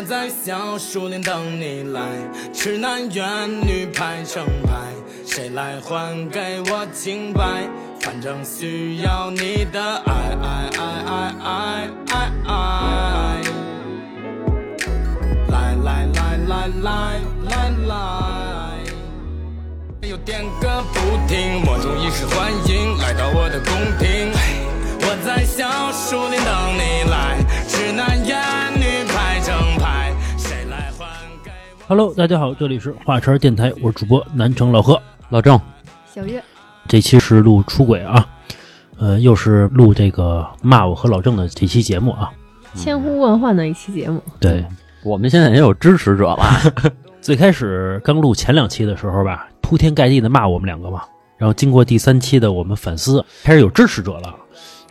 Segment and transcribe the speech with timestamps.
[0.00, 2.00] 我在小树林等你来，
[2.54, 4.72] 痴男怨女排成排，
[5.26, 7.68] 谁来还给我清白？
[8.00, 11.12] 反正需要你的爱爱爱爱
[11.44, 12.14] 爱爱
[12.46, 13.42] 爱。
[15.48, 17.92] 来来来来来来来，
[20.08, 20.98] 有点歌不
[21.28, 24.32] 停，莫衷一是欢迎来到我的宫廷。
[25.02, 27.36] 我在小树林等你来，
[27.68, 28.39] 痴男怨
[31.90, 35.02] Hello，大家好，这里是华晨电台，我是主播南城老何。
[35.28, 35.60] 老郑，
[36.06, 36.40] 小月，
[36.86, 38.24] 这期是录出轨啊，
[38.96, 42.30] 呃，又是录这个骂我和老郑的这期节目啊。
[42.76, 44.64] 千呼万唤的一期节目，对，
[45.02, 46.46] 我们现在也有支持者了，
[47.20, 51.02] 最开始刚录前两期的时候吧，铺天盖地的骂我们两个嘛，
[51.36, 54.32] 然后经过第三期的我们反思，开始有支持者了，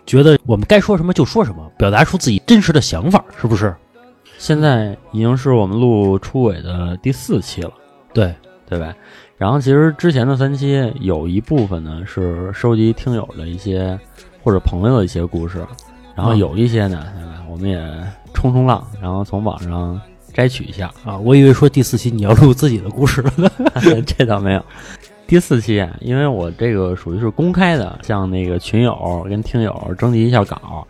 [0.05, 3.73] 觉得我们该说什么就说什么，表达出自己真实的想法，是不是？
[4.39, 7.71] 现在已经是我们录出轨的第四期了，
[8.13, 8.33] 对，
[8.67, 8.95] 对吧？
[9.37, 13.99] 然后其实之前的三期有一部分呢是收集听友的一些
[14.41, 15.59] 或者朋友的一些故事，
[16.15, 17.43] 然后嗯有一些呢，对吧？
[17.49, 17.77] 我们也
[18.33, 19.99] 冲冲浪，然后从网上
[20.33, 23.31] 摘取一下，啊，我以为说第四期你要录自己的故事了。
[24.07, 24.63] 这倒没有。
[25.27, 30.87] 第四期啊，因为我这个属于是公开的，向那个群友跟听友征集一下稿，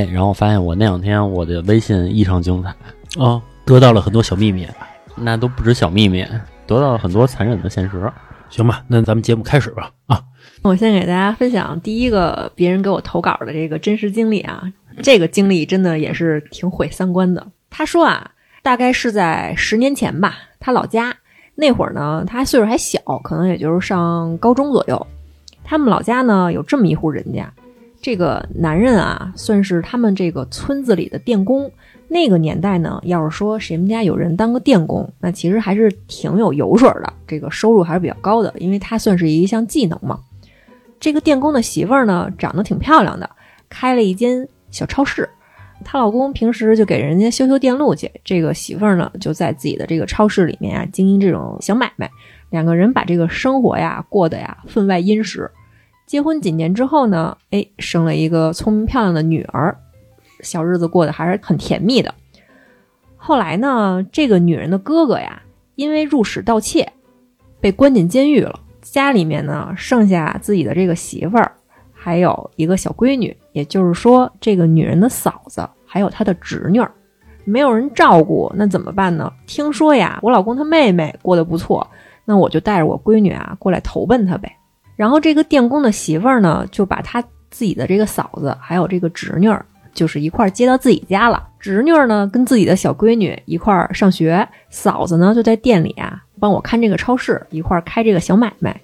[0.00, 2.70] 哎，然后发现我那两天我的微信异常精彩，
[3.22, 4.66] 啊，得到了很多小秘密。
[5.16, 6.24] 那都不止小秘密，
[6.66, 8.10] 得到了很多残忍的现实。
[8.48, 9.90] 行吧，那咱们节目开始吧。
[10.06, 10.22] 啊，
[10.62, 17.46] 我先给大家分享第一个别人给我投稿的这个真实经历啊，这个经历真的也是挺毁三观的。
[17.68, 18.30] 他说啊，
[18.62, 21.14] 大概是在十年前吧，他老家
[21.54, 25.06] 那会儿呢，他岁数还小，可能也就是上高中左右。
[25.62, 27.52] 他们老家呢有这么一户人家，
[28.00, 31.70] 这个男人啊，算是他们这个村子里的电工。
[32.08, 40.18] 那个年代呢，要是说谁们家有人当个电工，那其实还是挺有油水的，这个收入还是比较高的，因为它算是一项技能嘛。
[40.98, 43.30] 这个电工的媳妇儿呢，长得挺漂亮的，
[43.68, 45.28] 开了一间小超市。
[45.84, 52.10] 她老公平时就给人家修修电路去，这个媳妇儿呢，就在自己的这个超市里面啊经营这种小买卖。
[52.50, 55.48] 两个人把这个生活呀过得呀分外殷实。
[56.10, 59.78] 结婚几年之后呢，哎，生了一个聪明漂亮的女儿，
[60.40, 62.12] 小日子过得还是很甜蜜的。
[63.16, 65.40] 后来呢，这个女人的哥哥呀，
[65.76, 66.92] 因为入室盗窃，
[67.60, 68.58] 被关进监狱了。
[68.82, 71.52] 家里面呢，剩下自己的这个媳妇儿，
[71.92, 76.90] 还有一个小闺女，也就是说，这个女人的嫂子，还有她的侄女儿，
[77.44, 79.32] 没有人照顾，那怎么办呢？
[79.46, 81.86] 听说呀，我老公他妹妹过得不错，
[82.24, 84.56] 那我就带着我闺女啊过来投奔她呗。
[85.00, 91.42] 然后这个电工的媳妇儿呢，就把他自己的这个嫂子，还有这个侄女儿，就是一块儿接到自己家了。
[91.58, 98.78] 侄女儿呢，跟自己的小闺女一块儿上学，嫂子呢就在店里啊帮我看这个超市，一块儿开这个小买卖。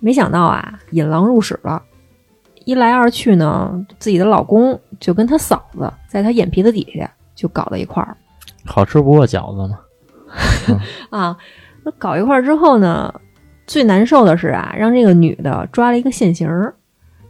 [0.00, 1.82] 没想到啊，引狼入室了。
[2.64, 8.16] 一来二去呢，自己的老公就跟他嫂子在他眼皮子底下就搞到一块儿
[8.64, 10.80] 好吃不过饺子嘛，
[11.10, 11.36] 啊。
[11.84, 13.12] 那搞一块儿之后呢，
[13.66, 16.74] 最难受的是啊，让这个女的抓了一个现行儿。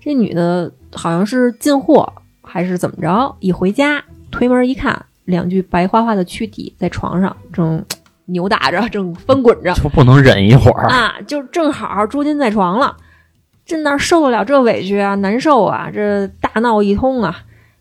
[0.00, 2.12] 这女的好像是进货
[2.42, 7.84] 还是怎么着，一回家推门一看，两具白花花的躯体在床上正
[8.26, 9.72] 扭打着，正翻滚着。
[9.80, 10.88] 就不能忍一会儿。
[10.88, 12.96] 啊，就正好捉奸在床了，
[13.64, 17.36] 这哪受得了这委屈啊，难受啊，这大闹一通啊，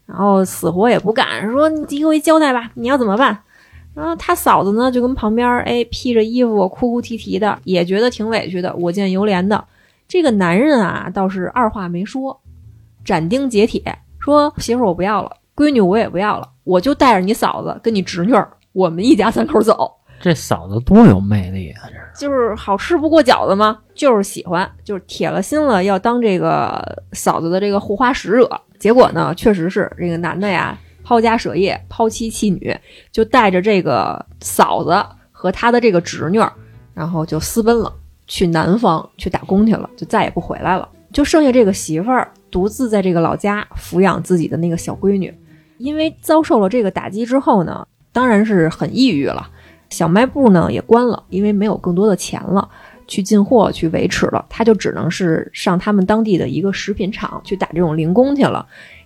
[0.05, 3.39] 然后死活也不干，说你给我一交代吧，你要怎么办？
[3.93, 9.63] 然后他嫂子呢，就跟旁边儿哎披着衣服哭哭啼啼的，也觉得挺委屈的，我见犹怜的。
[10.07, 12.39] 这个男人啊，倒是二话没说，
[13.03, 19.91] 斩钉截铁说：“媳妇儿我不要了，闺女我也不要了，我就带着你嫂子跟你侄女儿，我们一家三口走。”
[20.21, 21.81] 这嫂子多有魅力啊！
[21.87, 23.79] 这是就是好吃不过饺子吗？
[23.95, 26.79] 就是喜欢，就是铁了心了要当这个
[27.13, 28.61] 嫂子的这个护花使者。
[28.77, 32.75] 结果呢，确实是这个男的呀，抛家舍业、抛妻弃女，
[33.11, 36.39] 就带着这个嫂子和他的这个侄女，
[36.93, 37.93] 然后就私奔了，
[38.27, 40.87] 去南方去打工去了，就再也不回来了。
[41.11, 45.33] 就剩下这个媳妇儿独自在这个老家抚养自己的那个小闺女。
[45.77, 49.49] 因为遭受了这个打击之后呢，当然是很抑郁了。
[49.89, 52.69] 小卖部呢也关了，因为没有更多的钱了
[53.07, 58.65] 去进货去维持了，他就只能是上他们当地的一个食品厂去打这种零工去了。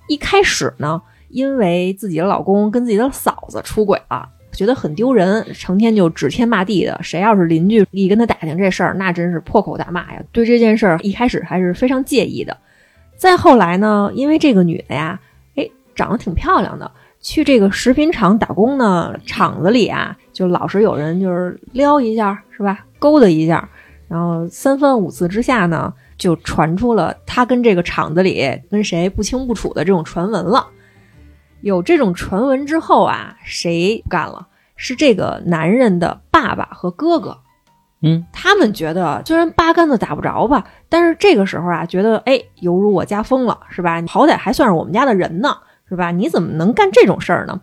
[0.10, 1.02] 一开始呢，
[1.36, 6.98] 因为自己的老公跟自己的嫂子出轨了，觉得很丢人，成天就指天骂地的。
[7.04, 10.24] 谁要是邻居一跟他打听这事儿，那真是破口大骂呀。
[10.32, 12.56] 对这件事儿一开始还是非常介意的。
[13.18, 15.20] 再后来呢，因为这个女的呀，
[15.56, 16.90] 哎，长得挺漂亮的。
[17.20, 22.86] 去这个食品厂打工呢，厂子里啊，就老是有人就是撩一下，是吧？
[22.98, 23.68] 勾搭一下，
[24.08, 30.66] 然后三番五次之下呢，就传出了她跟这个厂子里跟谁不清不楚的这种传闻了。
[31.66, 34.46] 有这种传闻之后啊，谁干了？
[34.76, 37.40] 是这个男人的爸爸和哥哥。
[38.04, 44.00] 嗯，他们觉得虽然八竿子打不着吧，但是这个时候啊，觉得哎，犹如我家疯了，是吧？
[44.08, 45.58] 好歹还算是我们家的人呢，
[45.90, 46.12] 是吧？
[46.12, 47.60] 你怎么能干这种事儿呢？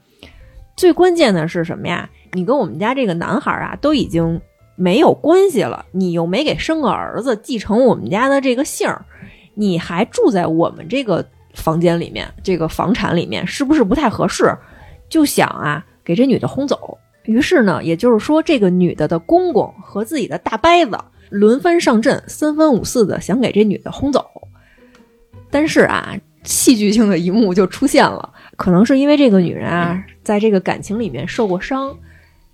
[0.76, 2.10] 最关键的是什么呀？
[2.32, 4.40] 你跟我们家这个男孩啊，都已经
[4.75, 9.05] 没有关系了，你又没给生个儿子继承我们家的这个姓儿，
[9.55, 14.56] 你还住在我们这个房间里面，这个房产里面，是不是不太合适？
[15.08, 16.99] 就想啊，给这女的轰走。
[17.25, 20.99] 于是呢，也就是说，这个女的的公公和自己的大伯子
[21.31, 24.26] 轮番上阵，三番五次的想给这女的轰走。
[25.50, 31.94] 但是啊，戏剧性的一幕就出现了，可能是因为这个女人啊，在这个感情里面受过伤，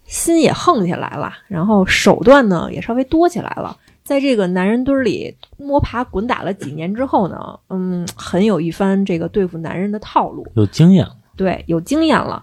[0.05, 3.77] 心也横起来了，然后手段呢也稍微多起来了。
[4.09, 12.43] 在这个男人堆里摸爬滚打了几年之后呢，嗯，很有一番这个对付男人的套路，有经验了，对，有经验了。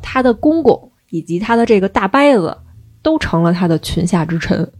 [0.00, 2.56] 他的公公以及他的这个大伯子
[3.02, 4.70] 都成了他的裙下之臣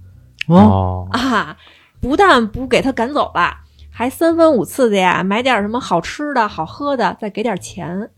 [0.47, 1.57] 哦，啊！
[2.01, 3.53] 不但不给他赶走了，
[3.91, 8.09] 还三番五次的呀买点什么好吃的好喝的，再给点钱。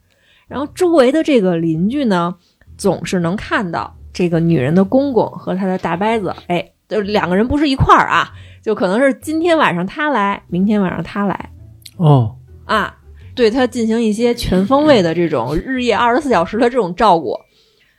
[0.47, 2.35] 然后周围的这个邻居呢，
[2.77, 11.51] 总是能看到这个女人的公公和他的大伯子，哎，就两个人不是一块儿啊，就可能是今天晚上他来，明天晚上他来
[11.97, 12.97] 哦，啊，
[13.35, 17.37] 对他进行一些全方位的这种日夜二十四小时的这种照顾。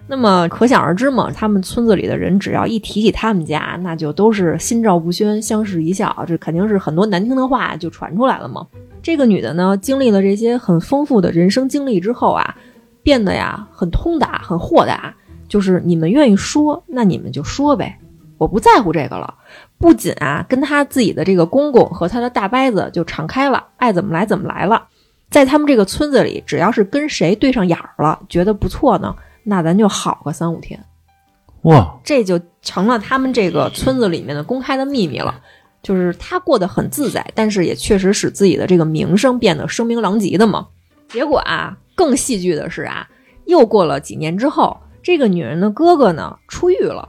[0.09, 8.65] 那么可想而知嘛，他们村子里的人只要一提起他们家，那就都是心照不宣、相视一笑，这肯定是很多难听的话就传出来了嘛。
[9.03, 12.55] 这个女的呢，经历了这些很丰富的人生经历之后啊，
[13.03, 15.13] 变得呀很通达、很豁达，
[15.49, 17.99] 就是你们愿意说，那你们就说呗，
[18.37, 19.33] 我不在乎这个了。
[19.77, 24.87] 不仅啊，跟他自己的这个公公和他的大伯子就敞开了，爱怎么来怎么来了。
[25.29, 30.79] 在他们这个村子里，只要是跟谁对上眼儿了，觉得不错呢，那咱就好个三五天。
[31.63, 35.41] 哇，这就成了他们这个村子里面的公开的秘密了。
[35.83, 40.67] 就是他过得很自在，但是也确实使自己的这个名声变得声名狼藉的嘛。
[41.07, 43.07] 结果啊，更戏剧的是啊，
[43.45, 47.07] 又过了几年之后，这个女人的哥哥呢出狱了，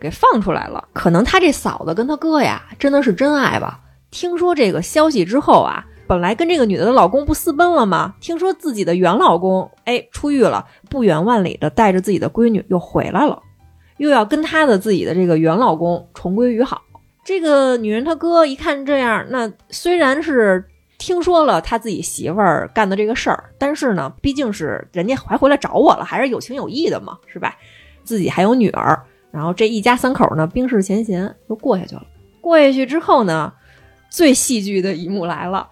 [0.00, 0.88] 给放出来了。
[0.92, 3.80] 可能他这嫂子跟他哥呀，真的是真爱吧。
[4.10, 8.14] 听说这个消息之后啊，本来跟这个女的的老公不私奔了吗？
[8.20, 13.40] 听说自己的原老公哎出狱了，不远万里的带着自己的闺女又回来了，
[13.98, 16.82] 又要跟她的自己的这个原老公重归于好。
[17.24, 20.64] 这个女人她哥一看这样，那虽然是
[20.98, 27.56] 听说了他自己媳妇儿干的这个事儿，但是呢，毕竟是人家还回来找我了，还是有情有义的嘛，是吧？
[28.02, 32.04] 自己还有女儿，然后这一家三口呢，冰释前嫌，就过下去了。
[32.40, 33.52] 过下去之后呢，
[34.10, 35.68] 最戏剧的一幕来了，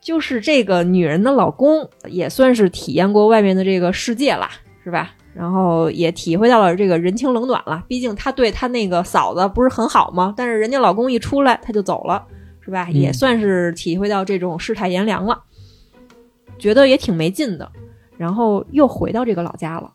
[0.00, 4.48] 就是这个女人的老公也算是体验过外面的这个世界了，
[4.84, 5.14] 是吧？
[5.34, 7.84] 然后也体会到了这个人情冷暖了。
[7.86, 10.34] 毕竟他对他那个嫂子不是很好吗？
[10.36, 12.24] 但是人家老公一出来他就走了，
[12.60, 12.88] 是吧？
[12.90, 15.40] 也算是体会到这种世态炎凉了，
[16.58, 17.70] 觉得也挺没劲的。
[18.16, 19.92] 然后又回到这个老家了。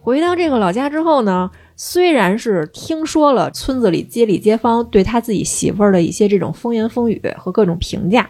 [0.00, 1.50] 回到这个老家之后呢，
[1.82, 8.28] 虽然是听说了村子里街里街坊对他自己媳妇儿的一些这种风言风语和各种评价，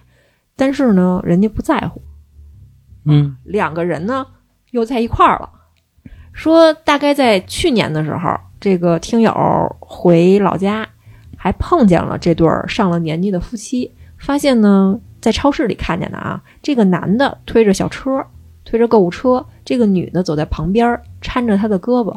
[0.55, 2.01] 但是呢，人家不在乎。
[3.07, 4.25] 嗯，两个人呢
[4.71, 5.51] 又在一块儿了。
[6.33, 9.35] 说大概在去年的时候，这个听友
[9.81, 10.89] 回老家，
[11.37, 18.25] 还碰见了这对儿上了年纪的夫妻，发现呢在超市里看见的啊，这个男的推着小车，
[18.65, 22.17] 推着购物车，这个女的走在旁边搀着他的胳膊，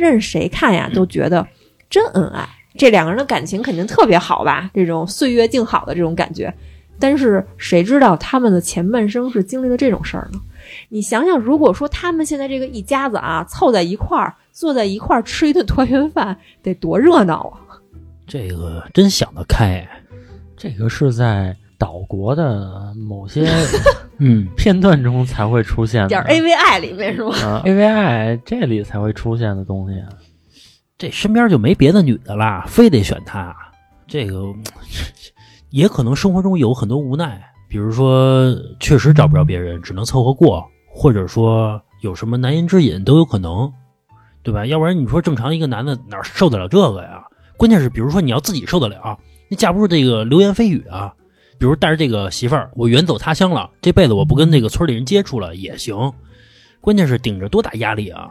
[0.00, 1.46] 任谁看呀都觉得
[1.88, 2.48] 真恩爱。
[2.76, 4.70] 这两个人的感情肯定特别好吧？
[4.72, 6.52] 这种岁月静好的这种感觉。
[6.98, 10.40] 但是谁知道他们的前半生是经历了这种事儿呢？
[10.90, 17.80] 你想想，如果说他们现在这个一家子啊，凑在一块儿，坐在一块儿吃一顿团圆饭，得多热闹啊！
[18.26, 19.88] 这个真想得开，
[20.56, 23.48] 这个是在岛国的某些
[24.22, 27.34] 嗯，片段中才会出现的点 AVI 里面是吗？
[27.38, 29.98] 啊 AVI 这里才会出现的东西。
[29.98, 30.08] 啊
[30.98, 33.56] 这身边就没别的女的啦，非得选她。
[34.06, 34.62] 这个嗯
[35.70, 43.72] 也可能生活中有很多无奈，比如说确实找不着别人，只能凑合过，或者说有什么难言之隐都有可能，
[44.42, 44.66] 对吧？
[44.66, 47.24] 要不然你说正常一个男的哪受得了这个呀？
[47.56, 49.18] 关键是，比如说你要自己受得了，
[49.48, 51.14] 你架不住这个流言蜚语啊。
[51.60, 56.10] 比如带着这个媳妇儿，我远走他乡了，这辈子我不跟这个村里人接触了也行。
[56.80, 58.30] 关键是顶着多大压力啊！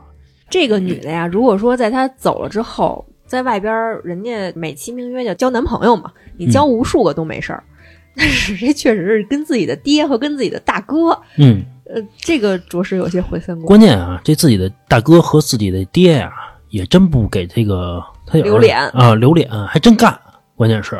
[0.49, 3.71] 这个女的呀，如果说在她走了之后，在外边
[4.03, 7.63] 人家美其名曰叫交男朋友嘛，你交无数个都没事儿。
[8.17, 13.67] 但是这确实是跟自己的爹和跟自己的大哥，嗯，呃，这个着实有些毁三观。
[13.67, 16.33] 关键啊，这自己的大哥和自己的爹呀、
[16.69, 20.19] 也真不给这个他留脸啊，留脸还真干。
[20.55, 20.99] 关键是，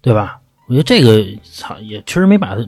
[0.00, 0.38] 对吧？
[0.68, 2.62] 我觉得这个操也确实没把他，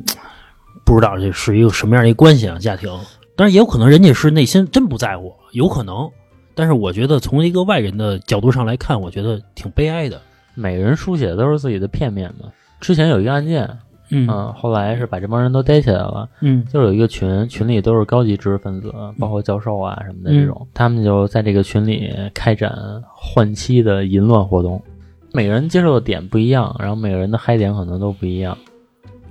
[0.84, 2.90] 不知道这是一个什么样的一个关系啊，家庭。
[3.36, 6.10] 当然也有可能人家是内心真不在乎，有可能。
[6.54, 10.20] 但是我觉得从一个外人的角度上来看，我觉得挺悲哀的。
[10.54, 12.50] 每个人书写的都是自己的片面嘛。
[12.80, 13.64] 之前有一个案件，
[14.10, 22.74] 嗯嗯，后来是把这帮人都逮起来了，嗯就是有一个群，群里都是高级知识分子，包括教授啊什么的这种，他们就在这个群里开展
[23.14, 24.82] 换妻的淫乱活动。
[25.32, 28.56] 每个人接受的点不一样，然后每个人的嗨点可能都不一样。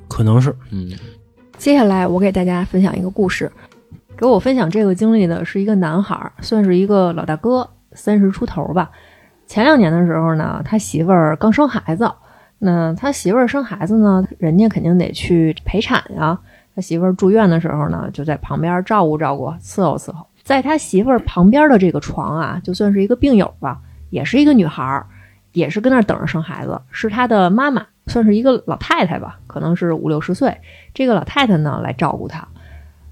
[0.08, 0.89] 可能是嗯，
[1.58, 3.51] 接下来我给大家分享一个故事，
[4.18, 8.89] 给我分享这个经历的是一个男孩儿，算是一个老大哥，三十出头吧。
[9.46, 12.12] 前两年的时候呢，他媳妇儿刚生孩子，
[12.60, 16.39] 那他媳妇儿生孩子呢，人家肯定得去陪产呀。
[16.75, 20.25] 他媳妇儿住院的时候呢，就在旁边照顾照顾，伺候伺候。
[20.44, 23.79] 在他媳妇儿旁边的这个床啊，就算是一个病友吧，
[24.10, 25.06] 也是一个女孩儿，
[25.51, 30.56] 也是跟那儿等着生孩子，是他的妈妈，算是一个老太太吧，可能是五六十岁。
[30.94, 32.48] 这个老太太呢来照顾他，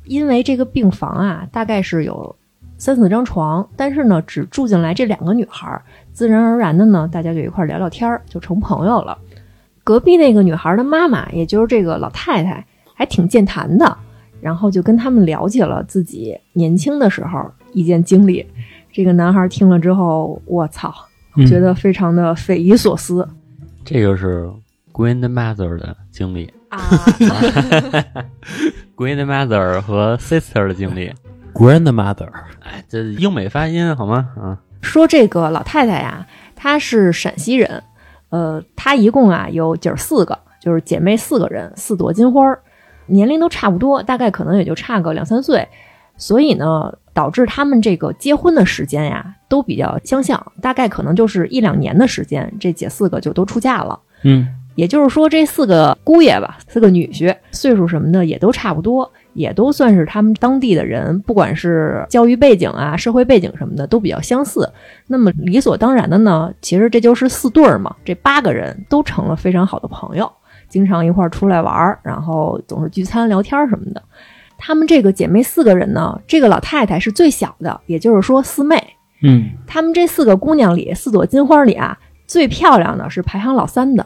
[0.06, 2.36] 因为这个病房啊，大概是有
[2.78, 5.82] 三四张床，但是呢只住进来这两个女孩，
[6.14, 9.18] 自然而然的呢，大家就一块聊聊天儿，就成朋友了。
[9.84, 13.98] 隔壁那个女孩的妈妈，也就是这个老太太，还挺健谈的，
[14.42, 18.46] 然后就跟他们聊起了自己年轻的时候一件经历。
[18.92, 20.94] 这个男孩听了之后，我操，
[21.46, 23.28] 觉得非常的匪夷所思
[23.86, 24.50] 这个是
[24.92, 26.80] grandmother 的经历啊！
[28.98, 31.12] grandmother 和 sister 的经历。
[31.54, 32.30] grandmother，
[32.64, 34.30] 哎，这英美发音好吗？
[34.40, 37.82] 啊，说这个老太太呀，她是陕西人，
[38.30, 42.60] 呃，她一共啊有姐儿四个，就是姐妹四个人，四朵金花儿，
[43.08, 45.68] 年龄都差不多，大概可能也就差个两三岁，
[46.16, 54.00] 所以呢，导致他们这个结婚的时间呀都比较相像，大概可能就是一两年的时间，这姐四个就都出嫁了。
[54.22, 64.72] 嗯也就是说，这四个姑爷吧，四个女婿，岁数什么的也都差不多，也都算是他们当地的人，不管是教育背景啊、社会背景什么的，都比较相似。
[65.08, 70.32] 那么理所当然的呢，其实这就是四对儿嘛，这八个人都成了非常好的朋友，
[70.70, 74.04] 经常一块儿出来玩儿，然后总是聚餐聊天儿什么的。
[74.58, 78.82] 她们这个姐妹四个人呢，这个老太太是最小的，也就是说四妹。
[79.22, 84.06] 嗯她们这四个姑娘里，四朵金花里啊，最漂亮的是排行老三的，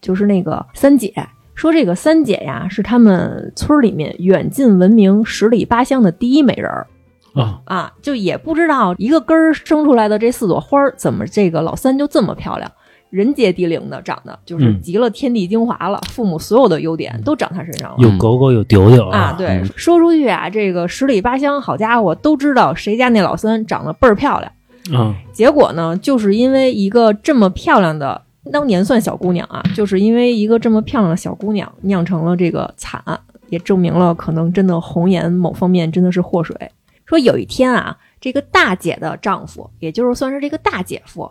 [0.00, 1.14] 就是那个三姐。
[1.54, 6.86] 说这个三姐呀，是他们村儿里面远近闻名、十里八乡的第一美人儿
[7.34, 7.92] 啊，啊！
[8.00, 12.72] 就也不知道一个根儿生出来的这四朵花儿，怎么这个老三就这么漂亮，
[13.12, 17.96] 人杰地灵的，长得就是嗯集了天地精华了，父母所有的优点都长他身上了。
[17.98, 24.50] 有狗狗有丢丢啊，对，说出去啊，这个十里八乡，好家伙，都知道谁家那老三长得倍儿漂亮。
[24.98, 36.56] 啊，结果呢，就是因为一个这么漂亮的，当年算小姑娘啊，就是因为一个这么漂亮的小姑娘酿成了这个惨案，也证明了可能真的红颜某方面真的是祸水。
[37.04, 41.30] 说有一天啊，这个大姐的丈夫，也就是算是这个大姐夫，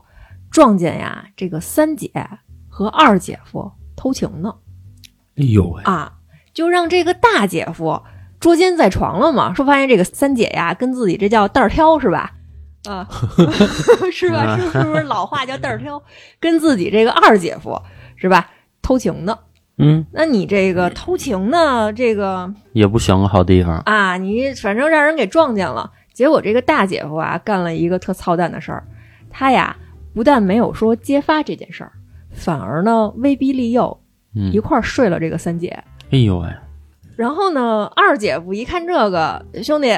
[0.52, 2.12] 撞见呀这个三姐
[2.70, 4.54] 和二姐夫偷情呢
[5.38, 6.12] 哎呦喂，啊，
[6.54, 8.02] 就让这个大姐夫
[8.40, 9.54] 捉奸在床了嘛。
[9.54, 12.32] 说发现这个三姐呀，跟自己这叫蛋儿挑是吧？
[12.90, 13.08] 啊，
[14.12, 14.58] 是吧？
[14.58, 16.02] 是是不是老话叫蛋儿挑？
[16.40, 17.82] 跟自己这个二姐夫
[18.18, 18.50] 是吧？
[18.82, 19.38] 偷情呢？
[19.78, 21.94] 嗯那你这个偷情呢？
[21.94, 23.80] 这个也不选个好地方。
[23.86, 25.92] 啊，你反正让人给撞见了。
[26.14, 28.86] 结果这个大姐夫啊，干了一个特操蛋的事儿。
[29.30, 29.76] 他呀，
[30.14, 31.92] 不但没有说揭发这件事儿，
[32.32, 34.00] 反而呢威逼利诱，
[34.36, 35.84] 嗯一，块儿睡了这个三姐。
[36.12, 36.48] 哎呦喂，
[37.16, 39.98] 然后呢，二姐夫一看这个，兄弟，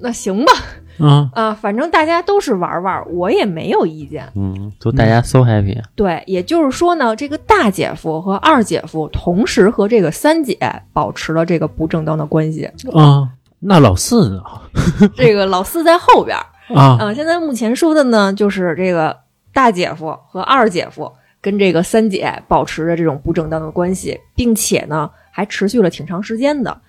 [0.00, 0.52] 那行吧，
[0.98, 4.26] 啊，啊，反正大家都是玩玩，我也没有意见。
[4.34, 5.78] 嗯，祝大家 so happy。
[5.94, 10.56] 对，也就是说呢，这个大姐夫和二姐夫同时和这个三姐
[10.92, 12.64] 保持了这个不正当的关系。
[12.92, 13.28] 啊，
[13.60, 14.42] 那老四呢？
[15.14, 16.46] 这个老四在后边儿。
[16.74, 19.14] 啊，啊，现在目前说的呢，就是这个
[19.52, 26.80] 大姐夫和二姐夫跟这个三姐保持着这种不正当的关系，并且呢还持续了挺长时间的。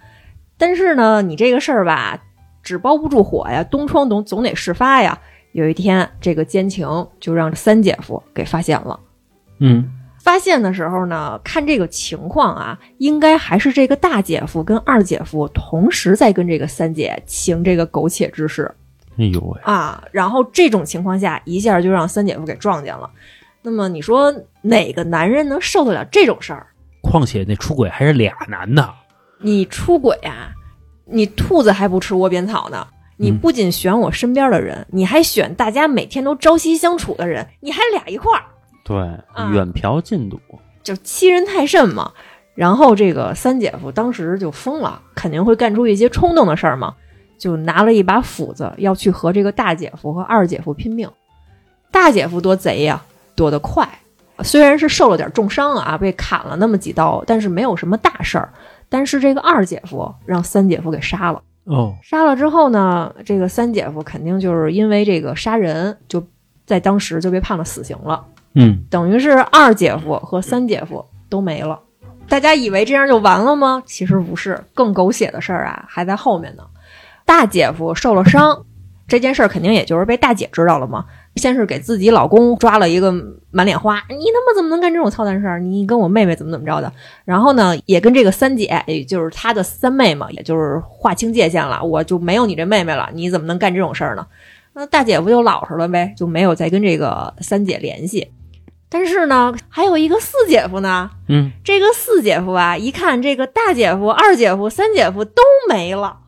[0.57, 2.21] 但是呢，你这个事儿吧，
[2.61, 5.19] 纸包不住火呀，东窗总总得事发呀。
[5.51, 6.87] 有一天，这个奸情
[7.19, 8.99] 就让三姐夫给发现了。
[9.59, 9.87] 嗯
[10.19, 18.73] 发现的时候呢，看这个情况啊，应该还是这个大姐夫跟二姐夫同时在跟这个三姐行这个苟且之事
[19.17, 20.03] 哎呦喂，啊。
[20.11, 23.09] 然后这种情况下，一下就让三姐夫给撞见了。
[23.61, 26.67] 那么你说哪个男人能受得了这种事儿？
[27.01, 28.93] 况且那出轨还是俩男的，
[29.39, 30.51] 你出轨啊，
[31.05, 32.87] 你兔子还不吃窝边草呢。
[33.15, 38.43] 你嗯不仅选我身边的人，你还选大家每天都朝夕相处的人，你还俩一块儿，
[38.83, 38.97] 对，
[39.33, 40.39] 啊远嫖近赌，
[40.81, 42.11] 就欺人太甚嘛。
[42.55, 46.95] 然后这个三姐夫当时就疯了，肯定会干出一些冲动的事儿嘛，
[47.37, 51.09] 就拿了一把斧子要去和这个大姐夫和二姐夫拼命。
[51.91, 53.03] 大姐夫多贼呀、
[53.35, 53.87] 躲得快，
[54.39, 58.49] 虽然是受了点重伤啊，被砍了那么几刀，但是没有什么大事儿。
[58.89, 61.41] 但是这个二姐夫让三姐夫给杀了。
[61.65, 66.25] 哦，杀了之后呢，这个三姐夫肯定就是因为这个杀人，就
[66.65, 68.25] 在当时就被判了死刑了。
[68.55, 71.79] 嗯，等于是二姐夫和三姐夫都没了。
[72.27, 73.81] 大家以为这样就完了吗？
[73.85, 76.63] 其实不是，更狗血的事儿啊还在后面呢。
[77.25, 78.65] 大姐夫受了伤，
[79.07, 81.05] 这件事儿肯定也就是被大姐知道了嘛。
[81.35, 83.11] 先是给自己老公抓了一个
[83.49, 85.59] 满脸花，你他妈怎么能干这种操蛋事儿？
[85.59, 86.93] 你跟我妹妹怎么怎么着的？
[87.25, 94.27] 然后呢，也跟这个三姐，也就是她的三妹嘛，也就是划清界限了，我就没有你这妹妹了，你怎么能干这种事儿呢？
[94.73, 98.31] 那大姐夫就老实了呗，就没有再跟这个三姐联系。
[98.87, 101.09] 但是呢，还有一个四姐夫呢。
[101.27, 106.19] 嗯，这个四姐夫啊，一看这个大姐夫、二姐夫、三姐夫都没了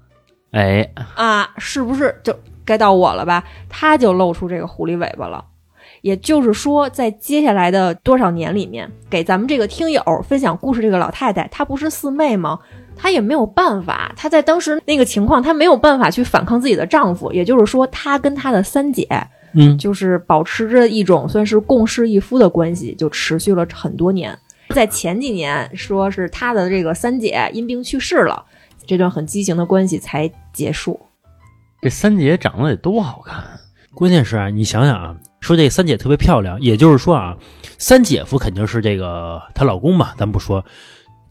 [0.55, 2.33] 哎，啊，是不是就
[2.63, 3.43] 该到我了吧？
[3.69, 5.43] 他就露出这个狐狸尾巴了。
[6.01, 12.57] 也就是说，在接下来的多少年里面，给咱们这个听友分享故事这个老太太，她不是四妹吗？
[12.95, 17.29] 她也没有办法，她在当时那个情况，她没有办法去反抗自己的丈夫。
[17.33, 19.05] 也就是说，她跟她的三姐
[19.53, 24.37] 嗯，就是保持着一种算是共侍一夫的关系，就持续了很多年。
[24.69, 28.45] 在前几年，说是她的这个三姐因病去世了，
[28.85, 30.99] 这段很畸形的关系才结束。
[31.81, 33.43] 这三姐长得得多好看，
[33.93, 37.37] 关键是啊，你想想啊，说这三姐特别漂亮，也就是说啊，
[37.77, 40.65] 三姐夫肯定是这个她老公嘛，咱不说，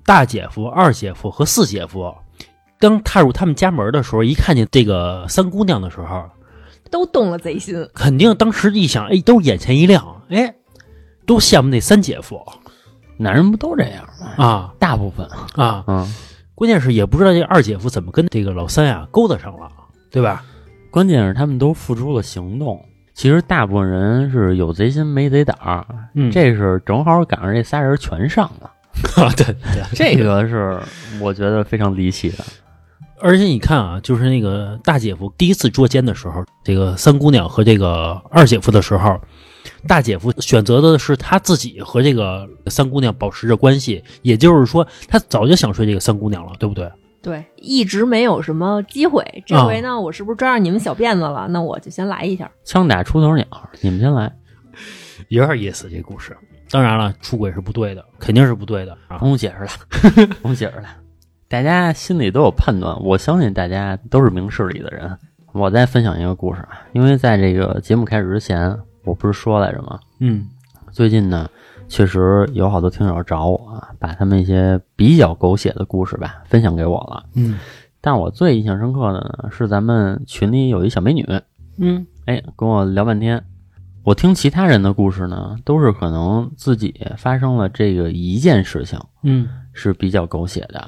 [0.04, 2.14] 大姐夫、二姐夫和四姐夫，
[2.78, 6.24] 当踏入他们家门的时候，一看见这个三姑娘的时候，
[6.90, 7.88] 都动了贼心。
[7.92, 10.54] 肯定当时一想，哎，都眼前一亮，哎，
[11.26, 12.40] 都羡慕那三姐夫
[13.16, 14.44] 男人不都这样吗？
[14.44, 15.82] 啊大部分，啊！
[15.86, 16.14] 嗯，
[16.54, 19.68] 关键是也不知道这二姐夫怎么跟这个老三啊勾搭上了，
[20.10, 20.44] 对吧？
[20.90, 22.84] 关键是他们都付出了行动。
[23.14, 28.70] 其实大部分人是有贼心没贼胆儿，嗯这是正好赶上这仨人全上了，
[29.22, 30.80] 啊，对对， 这个是
[31.20, 32.44] 我觉得非常离奇的。
[33.20, 39.20] 而且你看啊，就是那个大姐夫第一次捉奸的时候，这个三姑娘和这个二姐夫的时候，
[39.86, 46.90] 大姐夫选择的是他自己和这个三姑娘保持着关系，也就是说，他早就想睡这个三姑娘了，对不对？
[47.22, 49.24] 对，一直没有什么机会。
[49.46, 51.46] 这回呢，我是不是抓着你们小辫子了？
[51.48, 52.50] 那我就先来一下。
[52.64, 53.46] 枪打出头鸟，
[53.80, 54.30] 你们先来，
[55.28, 56.36] 有点意思，这故事。
[56.70, 59.26] 当然了，出轨是不对的，肯定是不对的啊不。
[59.26, 60.88] 用解释了， 不用解释了，
[61.48, 62.98] 大家心里都有判断。
[63.02, 65.16] 我相信大家都是明事理的人。
[65.52, 69.98] 我再分享一个故事啊，因为在这个节目开始之前，我不是说来着吗？
[70.20, 70.48] 嗯
[70.92, 71.50] 最近呢，
[71.88, 77.24] 确实有好多听友找我啊，把他们一些比较狗血的故事吧分享给我了。
[77.34, 77.58] 嗯
[78.00, 81.26] 但我最印象深刻的呢，是咱们群里有一小美女，
[81.78, 83.42] 嗯哎，跟我聊半天。
[84.04, 90.86] 我听其他人的故事呢，都是可能自己发生了这个一件事情，嗯是比较狗血的。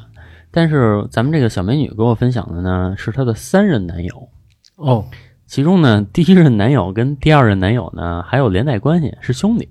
[0.50, 4.29] 但是咱们这个小美女给我分享的呢，是她的三任男友，
[4.76, 5.05] 哦
[5.46, 9.68] 其中呢，第一任男友跟第二任男友呢还有连带关系，是兄弟。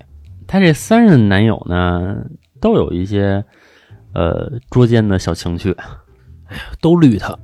[0.47, 2.15] 她这三任男友呢，
[2.61, 3.43] 都有一些
[4.13, 5.75] 呃捉奸的小情趣，
[6.81, 7.37] 都绿他。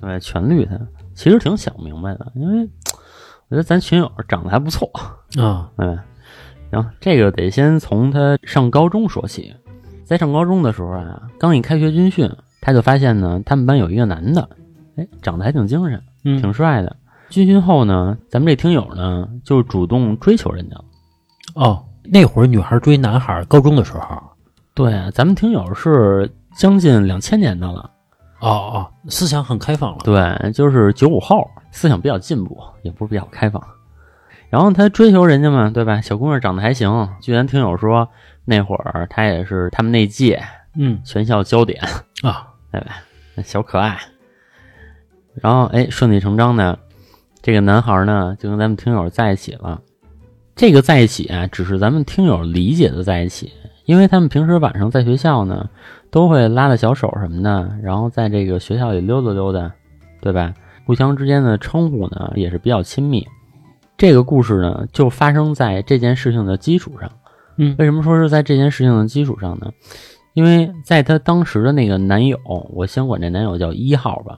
[0.00, 0.78] 对，全绿她。
[1.14, 2.68] 其实挺想明白的，因为
[3.48, 4.90] 我觉得咱群友长得还不错，
[5.38, 5.98] 啊嗯，
[6.70, 9.54] 行，这个得先从他上高中说起。
[10.04, 14.48] 在上高中的时候啊，刚一开学军训，他就发现呢，他们班有一个男的，
[14.96, 16.96] 哎，长得还挺精神，嗯挺帅的。
[17.28, 20.84] 军训后呢，咱们这听友呢就主动追求人家了。
[21.54, 24.22] 哦，那会儿女孩追男孩，高中的时候。
[24.74, 27.90] 对啊，咱们听友是将近两千年的了，
[28.40, 29.98] 哦哦，思想很开放了。
[30.04, 33.62] 对，就是九五后，思想比较进步，也不是比较开放。
[34.50, 36.00] 然后他追求人家嘛，对吧？
[36.00, 38.08] 小姑娘长得还行，据咱听友说，
[38.44, 40.42] 那会儿他也是他们那届
[40.78, 41.82] 嗯全校焦点，
[42.22, 42.98] 啊，对吧？
[43.34, 43.98] 那小可爱。
[45.34, 46.78] 然后哎，顺理成章的，
[47.46, 49.80] 这个男孩呢就跟咱们听友在一起了。
[50.56, 53.52] 这个在一起啊，只是咱们听友理解的在一起，
[53.84, 55.70] 因为他们平时晚上在学校呢，
[56.10, 59.72] 都会拉着小手什么的，然后在这个学校里溜达溜达，
[60.20, 60.52] 对吧？
[60.84, 63.24] 互相之间的称呼呢也是比较亲密。
[63.96, 67.08] 这个故事呢，就发生在这件事情的基础上。
[67.58, 69.70] 嗯为什么说是在这件事情的基础上呢？
[70.34, 72.36] 因为在她当时的那个男友，
[72.72, 74.36] 我先管这男友叫一号吧。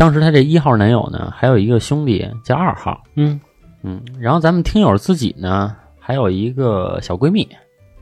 [0.00, 3.02] 当时她这一号男友呢，还有一个兄弟叫二号。
[3.16, 3.38] 嗯
[3.82, 7.46] 嗯，然后咱们听友自己呢，还有一个小闺蜜，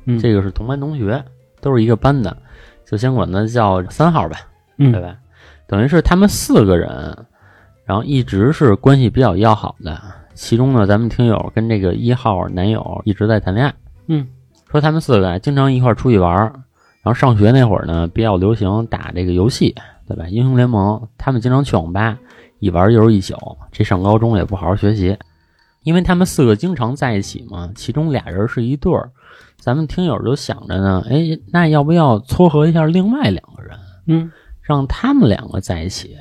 [0.05, 1.21] 嗯，这个是同班同学，
[1.61, 2.37] 都是一个班的，
[2.87, 4.39] 就先管她叫三号吧，
[4.77, 5.17] 嗯对吧？
[5.67, 6.89] 等于是他们四个人，
[7.85, 10.01] 然后一直是关系比较要好的。
[10.35, 13.75] 其中呢，咱们听友跟这个一号男友一直在谈恋爱。
[14.07, 14.25] 嗯，
[14.71, 16.53] 说他们四个啊经常一块儿出去玩儿，
[17.03, 19.75] 然后上学那会儿呢，比较流行打这个游戏，
[20.09, 20.27] 对吧？
[20.29, 22.19] 英雄联盟，他们经常去网吧
[22.59, 23.37] 一玩就是一宿。
[23.71, 25.17] 这上高中也不好好学习，
[25.83, 29.11] 因为他们四个经常在一起嘛，其中俩人是一对儿。
[29.59, 36.17] 咱们听友就想着呢，哎，那要不要撮合一下另外两个人，嗯让他们两个在一起？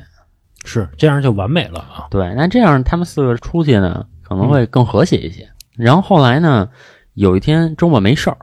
[0.66, 2.08] 是这样就完美了啊。
[2.10, 5.48] 对，那这样他们四个出去呢，可能会更和谐一些。
[5.78, 6.68] 然后后来呢，
[7.14, 8.38] 有一天周末没事儿，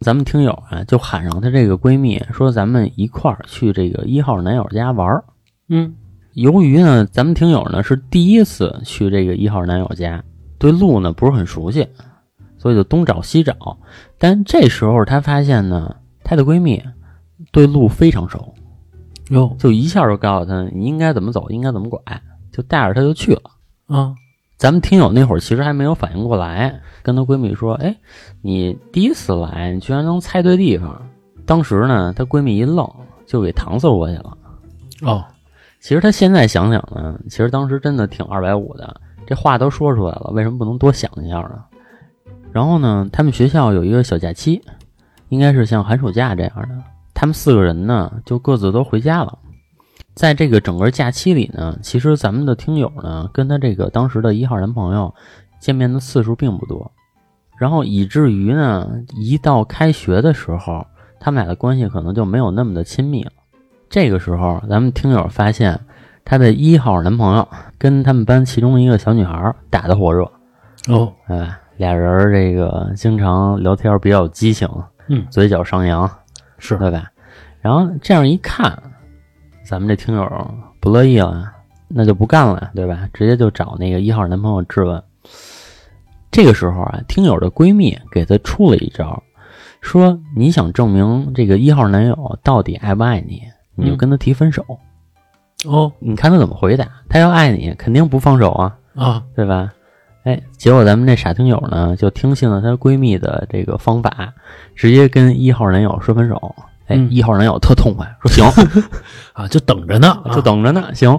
[0.00, 5.24] 咱们听友啊就喊上她这个闺蜜，说咱们一块儿去这个一号男友家玩儿。
[5.68, 5.94] 嗯
[6.34, 10.22] 由于呢，咱们听友呢是第一次去这个一号男友家，
[10.56, 11.88] 对路呢不是很熟悉，
[12.58, 13.76] 所以就东找西找。
[14.18, 16.80] 但这时候她发现呢，她的闺蜜
[17.50, 18.54] 对路非常熟，
[19.30, 22.00] 哟就一下就告诉她你应该怎么走，应该怎么拐，
[22.52, 23.42] 就带着她就去了。
[23.88, 24.14] 啊
[24.58, 27.96] 咱们听友那会儿其实还没有反应过来，跟她闺蜜说：“哎，
[28.42, 31.00] 你第一次来，你居然能猜对地方。”
[31.46, 32.84] 当时呢，她闺蜜一愣，
[33.24, 34.36] 就给搪塞过去了。
[35.02, 35.24] 哦
[35.80, 41.62] 其实她现在想想呢，其实当时真的挺二百五的，这话都说出来了，为什么不能多想一下呢？
[42.50, 44.60] 然后呢，他们学校有一个小假期，
[45.28, 46.82] 应该是像寒暑假这样的，
[47.14, 49.38] 他们四个人呢就各自都回家了。
[50.18, 55.14] 在这个整个假期里呢，其实咱们的听友呢跟他这个当时的一号男朋友
[55.60, 56.90] 见面的次数并不多，
[57.56, 60.84] 然后以至于呢，一到开学的时候，
[61.20, 63.30] 他们俩的关系可能就没有那么的亲密了。
[63.88, 65.78] 这个时候，咱们听友发现
[66.24, 67.46] 他的一号男朋友
[67.78, 70.28] 跟他们班其中一个小女孩打得火热，
[70.88, 71.12] 哦。
[71.28, 74.68] 哎，俩人儿这个经常聊天比较有激情，
[75.06, 75.24] 嗯。
[75.30, 76.10] 嘴角上扬，
[76.58, 76.76] 是。
[76.76, 77.04] 对吧？
[77.60, 78.82] 然后这样一看，
[79.68, 81.52] 咱们这听友不乐意了，
[81.88, 83.06] 那就不干了，对吧？
[83.12, 85.02] 直接就找那个一号男朋友质问。
[86.30, 89.22] 这个时候啊，听友的闺蜜给她出了一招，
[89.82, 93.42] 说你想证明这个一号男友到底爱不爱你，
[93.74, 94.64] 你就嗯跟他提分手。
[95.66, 96.88] 哦你看他怎么回答？
[97.06, 99.70] 他要爱你，肯定不放手啊，啊对吧？
[100.24, 104.32] 哎，结果咱们这傻听友呢，就听信了她闺蜜的这个方法，
[104.74, 106.54] 直接跟一号男友说分手。
[106.88, 108.64] 哎，嗯一号男友特痛快， 说行，
[109.32, 111.18] 啊，就等着呢，就等着呢，行。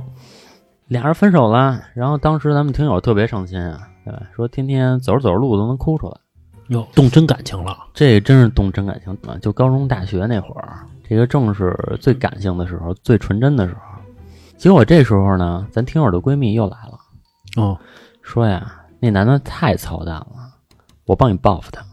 [0.88, 4.22] 俩人分手了，然后当时咱们听友特别伤心啊，对吧？
[4.36, 6.18] 说天天走着走着路都能哭出来，
[6.70, 7.78] 哟，动真感情了。
[7.94, 9.38] 这真是动真感情啊！
[9.40, 13.82] 就高中、大学那会儿，这个正是最感性的时候，最纯真的时候。
[14.58, 16.98] 结果这时候呢，咱听友的闺蜜又来了。
[17.64, 17.78] 哦
[18.24, 20.28] 说呀，那男的太操蛋了，
[21.06, 21.84] 我帮你报复他。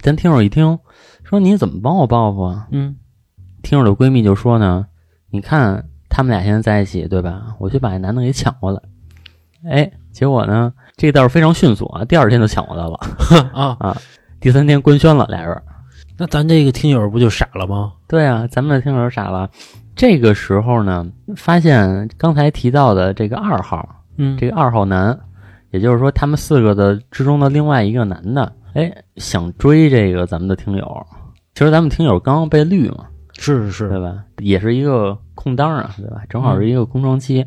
[0.00, 0.78] 咱听友一听，
[1.28, 2.66] 说你怎么帮我报复啊？
[2.70, 2.96] 嗯
[3.62, 4.86] 听友的闺蜜就说呢，
[5.30, 7.54] 你看他们俩现在在一起，对吧？
[7.58, 8.80] 我去把那男的给抢过来。
[9.68, 12.98] 哎，结果呢，这倒是非常迅速啊，第二天就抢过来了，
[13.78, 13.94] 啊，
[14.40, 15.60] 第三天官宣了俩人。
[16.16, 17.92] 那咱这个听友不就傻了吗？
[18.06, 19.50] 对啊，咱们的听友傻了。
[19.94, 23.86] 这个时候呢，发现刚才提到的这个二号，
[24.16, 25.18] 嗯这个二号男，
[25.72, 31.06] 也就是说他们四个的之中的另外一个男的，哎，想追这个咱们的听友。
[31.54, 34.22] 其实咱们听友刚刚被绿嘛，是是是，对吧？
[34.38, 36.22] 也是一个空档啊，对吧？
[36.28, 37.44] 正好是一个空窗期，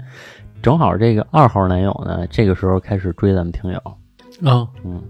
[0.62, 3.78] 正好这个二号男友呢，这个时候开始追咱们听友，
[4.44, 5.02] 啊，嗯，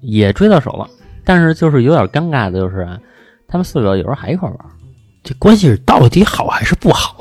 [0.00, 0.88] 也追到手了。
[1.24, 3.00] 但是就是有点尴尬的，就是啊
[3.48, 4.58] 他们四个有时候还一块玩。
[5.24, 7.16] 这关系是到底好还是不好？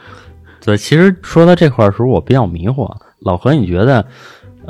[0.62, 2.94] 对，其实说到这块儿的时候，我比较迷惑。
[3.20, 4.06] 老何，你觉得，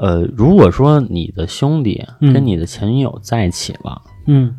[0.01, 4.57] 呃，如果说你的兄弟嗯跟你的前女友在一起了，嗯，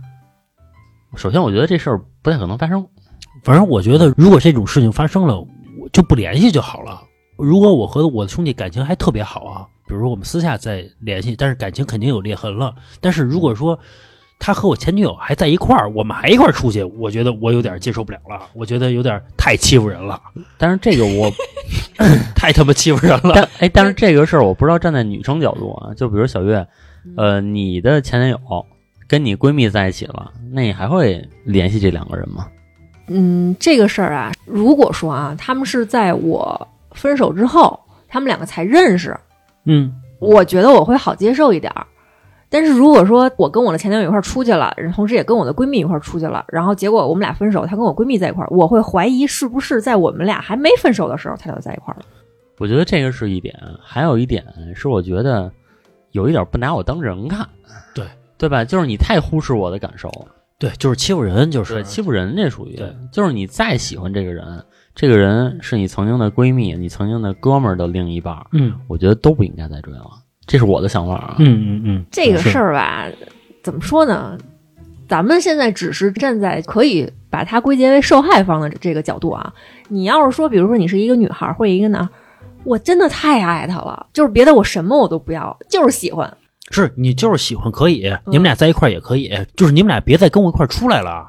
[1.15, 2.87] 首先我觉得这事儿不太可能发生。
[3.43, 7.01] 反正我觉得，如果这种事情发生了，我就不联系就好了。
[7.37, 12.75] 如果我和我的兄弟感情还特别好啊，比如说我们私下再联系，但是感情肯定有裂痕了。
[12.99, 13.79] 但是如果说
[14.43, 18.41] 他和我前女友还在一块儿，我们还一块儿出去，我觉得我有点接受不了了。
[18.53, 20.19] 我觉得有点太欺负人了，
[20.57, 21.31] 但是这个我，
[22.35, 23.33] 太他妈欺负人了。
[23.35, 26.67] 但哎， 但是这个事儿我不知道站在女生角度啊，就比如小月，
[27.15, 28.39] 呃，你的前男友
[29.07, 32.47] 跟你闺蜜在一起了，那你还会联系这两个人吗？
[33.09, 39.15] 嗯，这个事儿啊，如果说啊，他们是在我分手之后，他们两个才认识，
[39.65, 41.85] 嗯我觉得我会好接受一点儿。
[42.51, 52.05] 但是如果说我跟我的前男友一块儿出去了，同时也跟我的闺蜜一块儿出去了，然后结果我们俩分手，他跟我闺蜜在一块儿，我会怀疑是不是在我们俩还没分手的时候他俩就在一块儿了。
[52.59, 55.51] 我觉得这个是一点，还有一点是我觉得
[56.11, 57.47] 有一点不拿我当人看，
[57.95, 58.05] 对。
[58.37, 58.65] 对吧？
[58.65, 60.09] 就是你太忽视我的感受，
[60.57, 61.75] 对，就是欺负人，就是。
[61.75, 62.75] 对，欺负人这属于。
[62.75, 68.73] 对，就是你再喜欢这个人，这个人是你曾经的闺蜜，你曾经的哥们儿的另一半，嗯。
[68.87, 70.09] 我觉得都不应该再追了，
[70.51, 71.35] 这是我的想法啊。
[71.39, 73.05] 嗯嗯嗯，这个事儿吧，
[73.63, 74.37] 怎么说呢？
[75.07, 79.53] 咱们现在只是站在可以把它归结为受害方的这个角度啊。
[79.87, 82.13] 你要是说，比如说你是一个女孩儿或者一个男孩儿，
[82.65, 86.37] 我真的太爱他了，就是别的我什么我都不要，就是喜欢。
[86.69, 91.25] 是你就是喜欢可以，嗯你们俩在一块儿也可以，就是你们俩别再跟我一块儿出来了，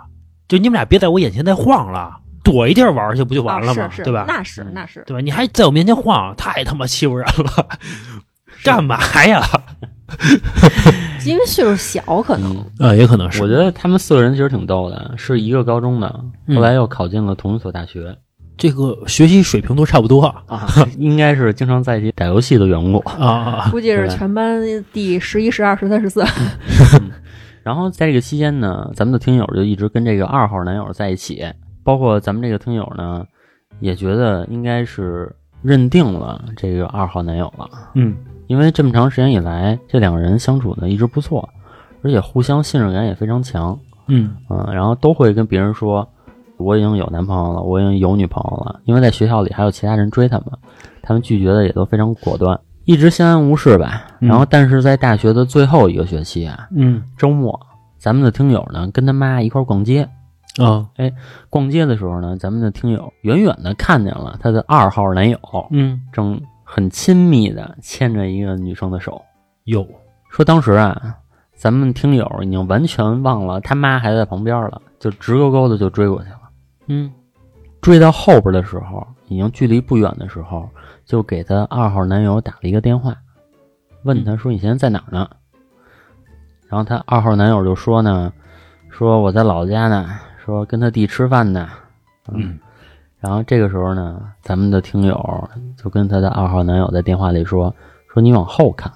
[0.48, 3.84] 就你们俩别在我眼前再晃了，躲一地儿玩儿去不就完了吗？
[3.84, 4.24] 啊、是是对吧？
[4.28, 5.20] 那是嗯那是，对吧？
[5.20, 7.68] 你还在我面前晃，太他妈欺负人了，
[8.62, 9.42] 干嘛呀？
[11.24, 16.56] 因为岁数小，可能、嗯，啊，也可能是，我觉得他们四个人其实挺逗的，是一个高中的，嗯。
[16.56, 18.16] 后来又考进了同一所大学。
[18.58, 20.42] 这个学习水平都差不多啊。
[20.48, 22.98] 啊，应该是经常在一起打游戏的缘故。
[23.08, 24.60] 啊，估计是全班
[24.92, 26.22] 第十一、十二、十三、十四。
[27.62, 31.42] 然后在这个期间呢，咱们的听友就一直跟这个二号男友在一起，
[31.82, 33.24] 包括咱们这个听友呢，
[33.80, 38.14] 也觉得应该是认定了这个二号男友了，嗯。
[38.48, 41.48] 因为这么长时间以来，这两个人相处的一直不错，
[42.02, 44.36] 而且互相信任感也非常强，嗯。
[44.50, 46.06] 嗯，然后都会跟别人说，
[46.58, 50.46] 我已经有男朋友了，我已经有女朋友了，因为在学校里还有其他人追他们，
[51.02, 54.04] 他们拒绝的也都非常果断，一直相安无事吧。
[54.20, 54.28] 嗯。
[54.28, 57.02] 然后，但是在大学的最后一个学期啊，嗯。
[57.16, 57.58] 周末，
[57.96, 60.06] 咱们的听友呢跟他妈一块儿逛街，
[60.58, 60.88] 啊。
[61.48, 65.38] 逛街的时候呢，咱们的听友远远的看见了他的二号男友
[65.70, 66.00] 嗯。
[66.12, 69.22] 正很亲密的牵着一个女生的手，
[69.64, 69.86] 哟
[70.30, 71.16] 说当时啊，
[71.54, 76.40] 咱们听友已经完全忘了他妈还在旁边了，就直勾勾的就追过去了。
[76.86, 77.12] 嗯。
[77.80, 80.68] 追到后边的时候，已经距离不远的时候，
[81.04, 83.16] 就给他二号男友打了一个电话，
[84.04, 85.28] 问他说：“你现在在哪儿呢？”
[86.70, 88.32] 然后他二号男友就说呢
[88.88, 90.08] ：“说我在老家呢，
[90.44, 91.68] 说跟他弟吃饭呢。”
[92.32, 92.58] 嗯
[93.20, 97.72] 然后这个时候呢，咱们的听友就跟他的二号男友在电话里说
[98.12, 98.92] ：“说你往后看。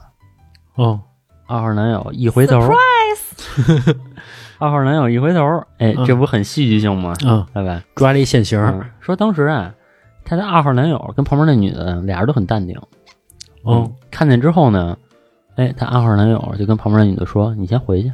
[0.75, 1.01] 哦”
[1.47, 2.59] 二号男友一回头
[4.59, 7.15] 二号男友一回头，哎，嗯这不很戏剧性吗？
[7.25, 7.81] 嗯，对吧？
[7.95, 9.73] 抓了一现行嗯，说当时啊，
[10.25, 12.77] 他的二号男友跟旁边那女的俩人都很淡定。
[13.63, 14.99] 哦，看见之后呢，
[15.55, 18.13] 哎，他二号男友就跟旁边那女的说：“你先回去。”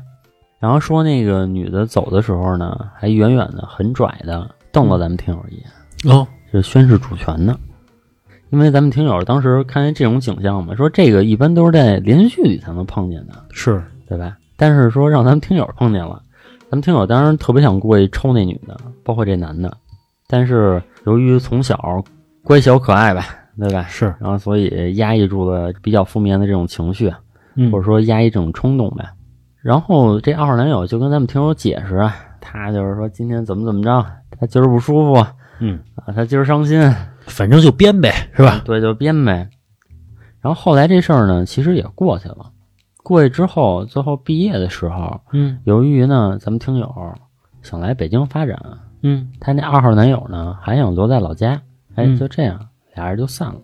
[0.62, 7.59] 然后说那个女的走的时候呢，还远远的很拽的瞪了咱们听友一眼，哦是宣誓主权呢。
[8.51, 14.37] 因为咱们听友当时看见这种景象嘛，说这个一般都是在连续剧里才能碰见的，是对吧？
[14.57, 16.22] 但是说让咱们听友碰见了，
[16.70, 19.77] 咱们听友当时特别想过去抽那女的，包括这男的，
[20.29, 22.05] 但是由于从小
[22.44, 23.27] 乖巧可爱吧，
[23.59, 23.83] 对吧？
[23.88, 27.12] 是，然后所以压抑住了比较负面的这种情绪，
[27.57, 29.05] 嗯或者说压抑这种冲动呗。
[29.62, 34.05] 然后这二号男友就跟咱们听友解释啊，他就是说今天怎么怎么着，
[34.38, 35.27] 他今儿不舒服
[35.61, 36.81] 嗯，啊，他今儿伤心，
[37.27, 38.61] 反正就编呗，是吧？
[38.64, 39.48] 对，就编呗。
[40.40, 42.51] 然后后来这事儿呢，其实也过去了。
[43.05, 46.92] 过去之后，最后毕业的时候，嗯由于呢，咱们听友
[47.62, 48.61] 想来北京发展，
[49.03, 51.53] 嗯他那二号男友呢还想留在老家，
[51.94, 52.59] 哎，嗯就这样，
[52.96, 53.61] 俩人就散了。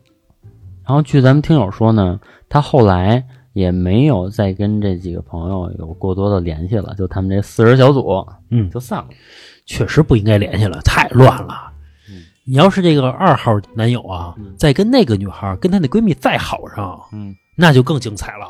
[0.86, 3.24] 然后据咱们听友说呢，他后来
[3.58, 9.08] 也没有再跟这几个朋友有过多的联系了，就他们这四人小组嗯，就散了。
[9.66, 11.72] 确实不应该联系了，太乱了。
[12.08, 18.46] 嗯你要是这个二号男友啊，嗯再跟那个女孩跟她那闺蜜再好上，嗯，那就更精彩了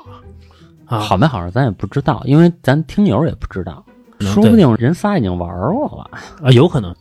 [0.85, 0.99] 啊！
[1.01, 3.83] 好没好上咱也不知道，因为咱听友也不知道，
[4.21, 6.11] 嗯说不定人仨已经玩过了。
[6.43, 6.95] 啊，有可能，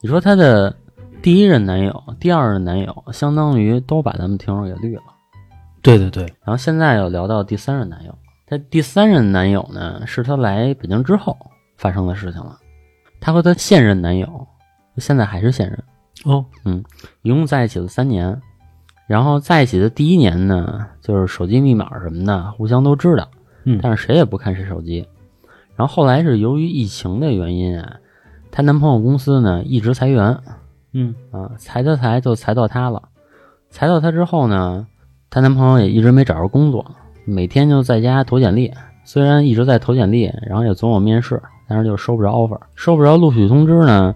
[0.00, 0.74] 你说她的
[1.22, 5.02] 第一任男友、第二任男友，相当于都把咱们听友给绿了。
[5.82, 8.14] 对对对，然后现在又聊到第三任男友，
[8.46, 11.36] 她第三任男友呢，是她来北京之后
[11.76, 12.58] 发生的事情了。
[13.20, 14.46] 她和她现任男友，
[14.96, 15.84] 现在还是现任，
[16.24, 16.84] 哦，嗯
[17.22, 18.40] 一共在一起了三年。
[19.06, 23.28] 然后在一起的第一年呢，就是手机密码什么的互相都知道，
[23.64, 25.08] 嗯但是谁也不看谁手机。
[25.76, 27.96] 然后后来是由于疫情的原因啊，
[28.50, 30.38] 她男朋友公司呢一直裁员，
[30.92, 33.08] 嗯啊，裁的裁就裁到她了。
[33.70, 34.86] 裁到她之后呢，
[35.30, 36.84] 她男朋友也一直没找着工作，
[37.24, 38.72] 每天就在家投简历，
[39.04, 44.14] 虽然一直在投简历，然后也总有面试，但是就收不着 offer，收不着录取通知呢。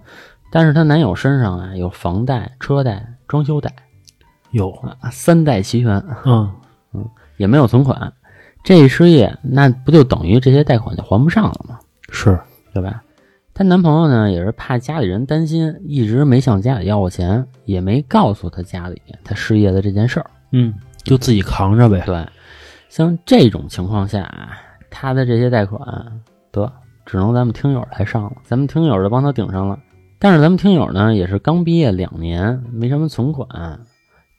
[0.51, 3.73] 但是她男友身上啊有房贷、车贷、装修贷
[4.51, 4.69] 有，
[5.01, 6.51] 啊，三贷齐全，嗯，
[7.37, 8.13] 也没有存款。
[8.63, 11.79] 这一失业，那不就等于这些贷款就还不上了吗？
[12.09, 12.39] 是，
[12.73, 13.03] 对吧？
[13.53, 20.25] 她男朋友呢，也是怕家里人担心，一直没向家里要过钱，也没告诉她家里她失业的这件事儿。
[20.51, 20.73] 嗯，
[21.03, 22.03] 就自己扛着呗。
[22.05, 22.25] 对，
[22.89, 24.29] 像这种情况下
[24.89, 25.81] 他，的这些贷款
[26.51, 26.71] 得
[27.05, 29.77] 只能咱们听友来上了，咱们听友就帮他顶上了。
[30.19, 33.47] 但是咱们听友呢，也是刚毕业两年，没什么存款，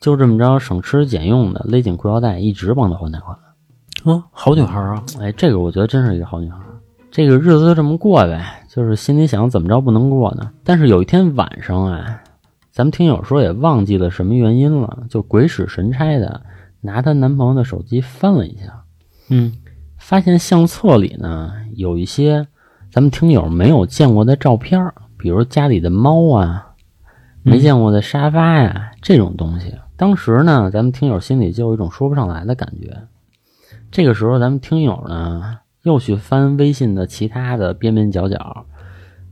[0.00, 3.37] 就这么着省吃俭用的勒紧裤腰带，一直帮他还贷款。
[4.05, 6.59] 啊，好女孩啊，哎，这个我觉得真是一个好女孩。
[7.11, 10.50] 这个日子就这么过呗，就是心里想怎么着不能过呢？
[10.64, 12.20] 但是有一天晚上啊，
[12.72, 16.40] 咱们听友说也忘记了什么原因了，就鬼使神差的
[16.85, 18.85] 拿她男朋友的手机翻了一下，
[19.31, 19.55] 嗯，
[19.97, 22.47] 发现相册里呢有一些
[22.92, 26.75] 咱们听友没有见过的照片，比如家里的猫啊，
[27.42, 29.75] 没见过的沙发呀、这种东西。
[29.97, 33.09] 当时呢，咱们听友心里就有一种说不上来的感觉。
[33.90, 38.66] 这个时候，咱们听友呢又去翻微信的其他的边边角角，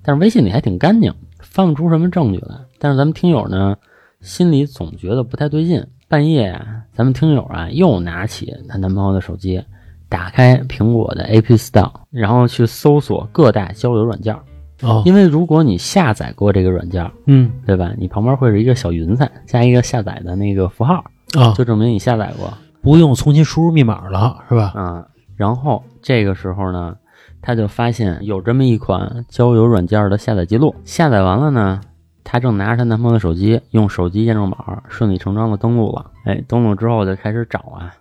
[0.03, 2.57] 但是微信里还挺干净，翻不出什么证据来。
[2.79, 3.77] 但是咱们听友呢
[4.21, 5.87] 心里总觉得不太对劲。
[6.13, 9.65] 半夜啊，咱们听友啊又拿起她男朋友的手机，
[10.11, 14.37] 打开苹果的 App Store，然后去搜索各大交友软件。
[14.83, 17.95] 哦，因为如果你下载过这个软件，嗯，对吧？
[17.97, 21.03] 你旁边会是一个小云彩加一个下载的那个符号，
[21.35, 22.53] 啊，就证明你下载过。
[22.83, 24.71] 不用重新输入密码了，是吧？
[24.75, 26.95] 啊，然后这个时候呢，
[27.41, 30.75] 他就发现有这么一款交友软件的下载记录。
[30.85, 31.81] 下载完了呢，
[32.25, 36.11] 她正拿着她男朋友的手机，用手机验证码顺理成章的登录了。
[36.25, 37.95] 哎，登录之后就开始找啊，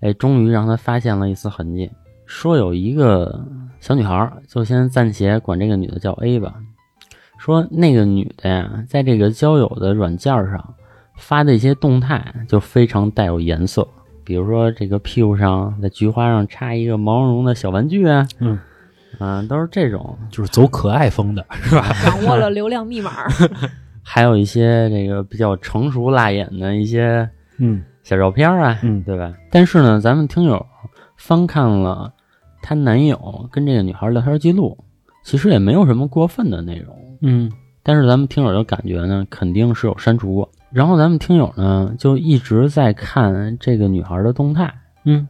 [0.00, 1.90] 哎，终于让她发现了一丝痕迹，
[2.26, 3.44] 说有一个
[3.80, 6.54] 小女孩，就先暂且管这个女的叫 A 吧。
[7.36, 10.74] 说那个女的呀，在这个交友的软件上
[11.16, 13.86] 发的一些动态就非常带有颜色。
[14.24, 18.58] 比如说这个屁股上在菊花上插一个毛茸茸的小玩具啊，嗯，
[19.18, 21.92] 啊，都是这种，就是走可爱风的，是吧？
[22.04, 23.10] 掌握了流量密码。
[24.02, 29.32] 还有一些这个比较成熟辣眼的一些嗯小照片啊，嗯对吧？
[29.50, 30.64] 但是呢，咱们听友
[31.16, 32.12] 翻看了
[32.60, 34.76] 她男友跟这个女孩聊天记录，
[35.24, 37.50] 其实也没有什么过分的内容，嗯
[37.82, 40.50] 但是咱们听友的感觉呢，肯定是有删除过。
[40.70, 44.72] 然后咱们听友呢，就一直在看这个女孩的动态，
[45.04, 45.26] 嗯，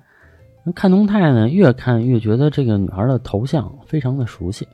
[0.73, 4.67] 看动态呢，越看越觉得这个女孩的头像非常的熟悉，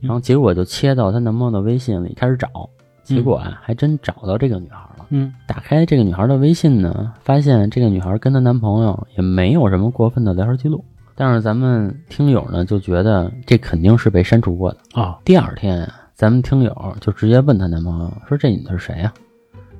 [0.00, 2.48] 然后结果就切到她男朋友的微信里开始找，
[3.02, 5.06] 结果啊，还真找到这个女孩了。
[5.10, 15.00] 嗯打开这个女孩的微信呢，发现这个女孩跟她男朋友也没有什么过分的聊天记录，但是咱们听友呢就觉得这肯定是被删除过的。
[15.00, 19.12] 啊，第二天啊，咱们听友就直接问她男朋友说：“这女的是谁呀、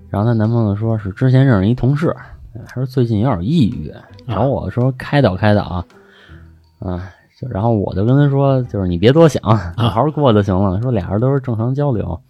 [0.09, 2.15] 然后她男朋友说是之前认识一同事，
[2.67, 3.93] 还说最近有点抑郁，
[4.29, 5.85] 找我说开导开导啊，
[6.81, 9.43] 啊，就然后我就跟他说，就是你别多想，
[9.77, 10.81] 好好过就行了。
[10.83, 12.21] 说俩人都是正常交流，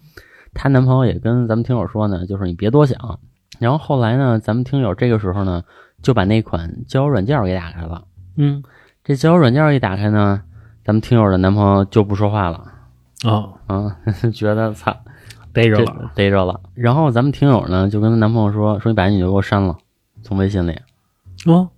[0.54, 3.18] 她男朋友也跟咱们听友说呢，就是你别多想。
[3.58, 5.62] 然后后来呢，咱们听友这个时候呢，
[6.02, 8.02] 就把那款交友软件给打开了。
[8.36, 8.62] 嗯
[9.02, 10.42] 这交友软件一打开呢，
[10.84, 12.64] 咱们听友的男朋友就不说话了
[13.24, 13.96] 啊，啊，
[14.34, 14.94] 觉得操
[15.52, 16.60] 逮着了，逮着了。
[16.74, 19.78] 然后咱们听友呢就跟她男朋友说，说你把这女的给我删了，
[20.22, 20.78] 从微信里。
[21.46, 21.68] 哦，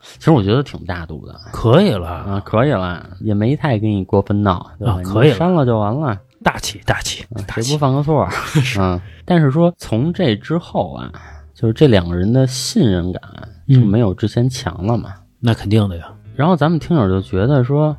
[0.00, 4.94] 其实我觉得挺大度的可以了，啊，可以了，也没太跟你过分闹，对吧？
[4.94, 8.30] 啊可以了删了就完了，大气大气大谁不，犯个错儿？
[8.80, 11.12] 嗯，但是说从这之后啊，
[11.54, 13.22] 就是这两个人的信任感
[13.68, 15.12] 就嗯没有之前强了嘛。
[15.38, 17.96] 那肯定的呀，然后咱们听友就觉得说，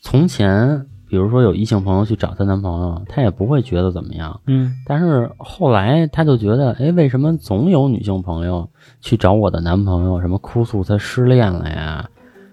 [0.00, 4.40] 从前比如说有异性朋友去找她男朋友，她也不会觉得怎么样。
[4.46, 8.66] 嗯但是后来她就觉得，哎，为什么总有女性朋友
[9.02, 12.08] 去找我的男朋友，什么哭诉她失恋了呀，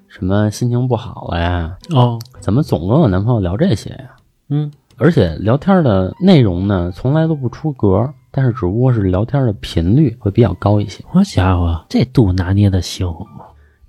[0.10, 1.78] 什么心情不好了呀？
[1.91, 4.10] 哦，怎么总跟我男朋友聊这些呀？
[4.49, 11.01] 嗯而且聊天的内容呢，从来都不出格，但是只不过是聊天的频率会比较高一些。
[11.14, 13.07] 我家伙，这度拿捏的行，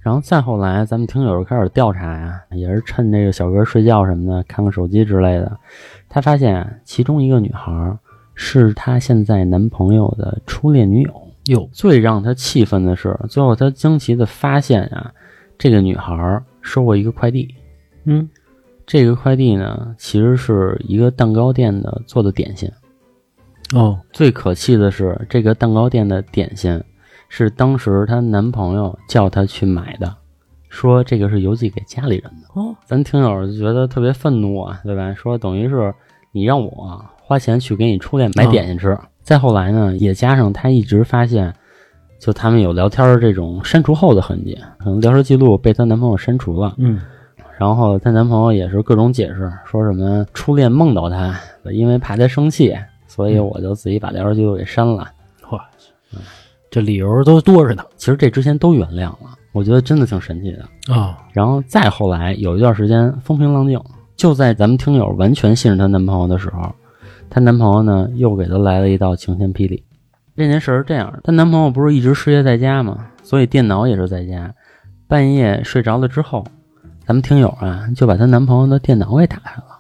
[0.01, 5.59] 然后再后来，咱们听友开始调查呀，也是趁这个小哥睡觉什么的，看看手机之类的。
[6.09, 7.99] 他发现啊其中一个女孩
[8.35, 11.13] 是他现在男朋友的初恋女友。
[11.47, 15.13] 哟，最让他气愤的是，最后他惊奇的发现啊，
[15.59, 17.55] 这个女孩收过一个快递。
[18.05, 18.29] 嗯
[18.87, 22.71] 这个快递呢，其实是一个蛋糕店的做的点心。
[23.75, 26.83] 哦，最可气的是，这个蛋糕店的点心
[27.31, 30.14] 是当时她男朋友叫她去买的，
[30.68, 32.61] 说这个是邮寄给家里人的。
[32.61, 35.14] 哦，咱听友就觉得特别愤怒啊，对吧？
[35.14, 35.95] 说等于是
[36.33, 38.99] 你让我花钱去给你初恋买点心吃。
[39.22, 41.55] 再后来呢，也加上她一直发现，
[42.18, 46.74] 就他们有聊天的这种删除后的痕迹，可能聊天记录被她男朋友删除了。
[46.78, 47.01] 嗯，
[47.57, 51.39] 然后她男朋友也是各种解释，说什么初恋梦到她，
[51.72, 52.76] 因为怕她生气，
[53.07, 55.09] 所以我就自己把聊天记录给删了。
[55.43, 55.61] 嚯，
[56.71, 60.95] 这理由都多着呢其实这之前都原谅了，我觉得真的挺神奇的。
[60.95, 61.18] 啊！
[61.33, 63.81] 然后再后来有一段时间风平浪静，
[64.16, 66.73] 就在咱们听友完全信任她男朋友的时候，
[67.29, 69.83] 她男朋友呢又给她来了一道晴天霹雳。
[70.37, 74.55] 这件事儿是这样的，她男朋友不是一直失业在家嘛，所以电脑也是在家。
[75.09, 76.45] 半夜睡着了之后，
[77.05, 79.79] 咱们听友啊就把她男朋友的电脑给打开了，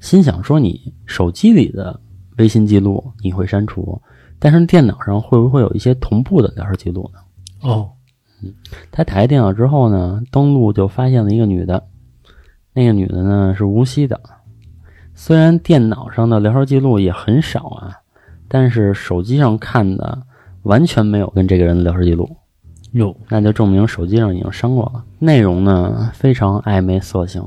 [0.00, 2.00] 心想说你手机里的
[2.38, 4.00] 微信记录你会删除，
[4.44, 7.20] 但是电脑上会不会有一些同步的聊天记录呢？
[7.70, 7.88] 哦，
[8.42, 8.52] 嗯
[8.90, 11.84] 他打开电脑之后呢，登录就发现了一个女的，
[12.72, 14.20] 那个女的呢是无锡的。
[15.14, 18.00] 虽然电脑上的聊天记录也很少啊，
[18.48, 20.20] 但是手机上看的
[20.64, 22.28] 完全没有跟这个人的聊天记录，
[22.94, 25.04] 哟，那就证明手机上已经删过了。
[25.20, 27.40] 内容呢非常暧昧色情，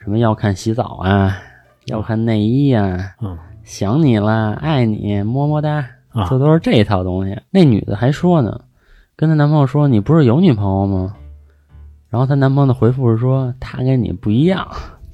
[0.00, 1.36] 什么要看洗澡啊，
[1.84, 7.38] 要看内衣啊，嗯想你啦，爱你，么么哒，啊这都是这一套东西。
[7.50, 8.60] 那女的还说呢，
[9.16, 11.14] 跟她男朋友说：“你不是有女朋友吗？”
[12.08, 14.66] 然后她男朋友的回复是说：“她跟你不一样。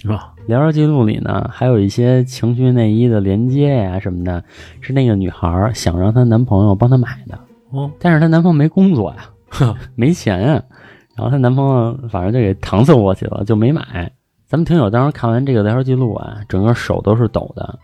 [0.08, 4.42] 啊，”聊天记录里呢，还有一些情趣内衣的连接呀、什么的，
[4.80, 7.38] 是那个女孩想让她男朋友帮她买的，
[7.70, 10.62] 哦，但是她男朋友没工作呀，呵没钱呀，
[11.16, 14.10] 然后她男朋友反正就给搪塞过去了，就没买。
[14.46, 17.78] 咱们听友当时看完这个聊天记录啊，整个手都是抖的。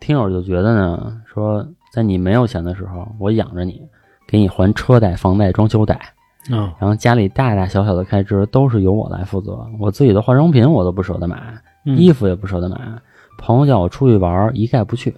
[0.00, 3.82] 听友就觉得呢，说在你没有钱的时候，我养着你，
[4.26, 5.94] 给你还车贷、房贷、装修贷，
[6.50, 9.66] 啊，然后家里大大小小的开支都是由我来负责。
[9.80, 11.36] 我自己的化妆品我都不舍得买，
[11.84, 12.78] 嗯衣服也不舍得买。
[13.38, 15.14] 朋友叫我出去玩，一概不去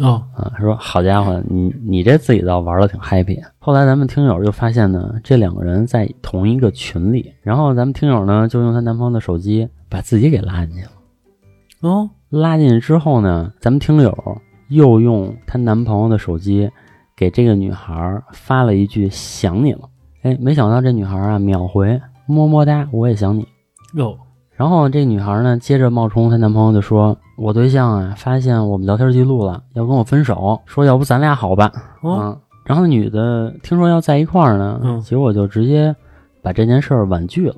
[0.00, 0.50] 哦，啊。
[0.58, 3.38] 说好家伙，你你这自己倒玩的挺 happy。
[3.58, 10.90] 后来咱们听友就发现呢，这两个人在同一个群里，然后咱们听友呢就用她男朋友的手机把自己给拉进去了。
[11.80, 14.10] 哦，拉进去之后呢，咱们听友
[14.68, 16.70] 又用她男朋友的手机
[17.16, 19.88] 给这个女孩发了一句“想你了”。
[20.22, 23.46] 哎，没想到这女孩啊秒回“么么哒，我也想你
[23.94, 24.16] 哟，”。
[24.54, 35.94] 然后这女孩呢，接着冒充她男朋友就说：“我对象啊，发现我们聊天记录了，要跟我分手，说要不咱俩好吧？”哦，嗯，然后女的听说要在一块儿呢，嗯结果就直接
[36.42, 37.56] 把这件事儿婉拒了，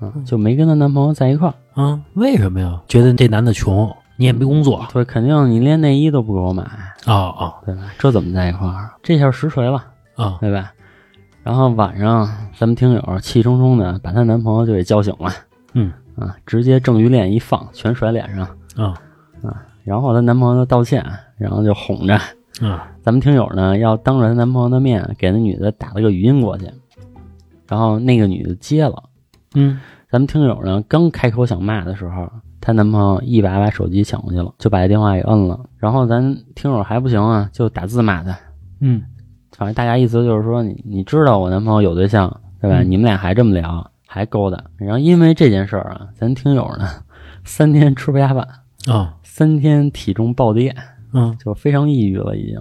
[0.00, 1.54] 嗯，就没跟她男朋友在一块儿。
[1.74, 2.80] 啊，为什么呀？
[2.86, 6.62] 觉得这男的穷，你也没工作，对，肯定你连内衣都不给我买，
[7.06, 7.84] 哦哦对吧？
[7.98, 8.90] 这怎么在一块儿？
[9.02, 9.82] 这下实锤了，
[10.14, 10.70] 啊，对吧？
[11.42, 15.32] 然后晚上，咱们听友气冲冲的把她男朋友就给叫醒了，
[15.72, 18.46] 嗯啊，直接郑鱼链一放，全甩脸上
[18.76, 18.94] 啊
[19.42, 19.64] 啊。
[19.84, 21.02] 然后她男朋友就道歉，
[21.38, 22.14] 然后就哄着
[22.60, 26.70] 啊，咱们听友呢，要当着她男朋友的面给那女的打了个语音过去，
[27.66, 29.02] 然后那个女的接了。
[29.54, 32.30] 嗯咱们听友呢，刚开口想骂的时候，
[32.60, 35.58] 她男朋友一把把手机抢过去了，就把这电话给摁了。
[35.78, 38.36] 然后咱听友还不行啊，就打字骂她。
[38.80, 39.02] 嗯
[39.56, 42.82] 反正大家意思就是说，你你知道我男朋友有对象，对吧？
[42.82, 44.62] 嗯你们俩还这么聊，还勾搭。
[44.76, 46.88] 然后因为这件事儿啊，咱听友呢，
[47.44, 48.46] 三天吃不下饭，
[48.88, 50.74] 啊三天体重暴跌，
[51.12, 52.58] 嗯就非常抑郁了已经。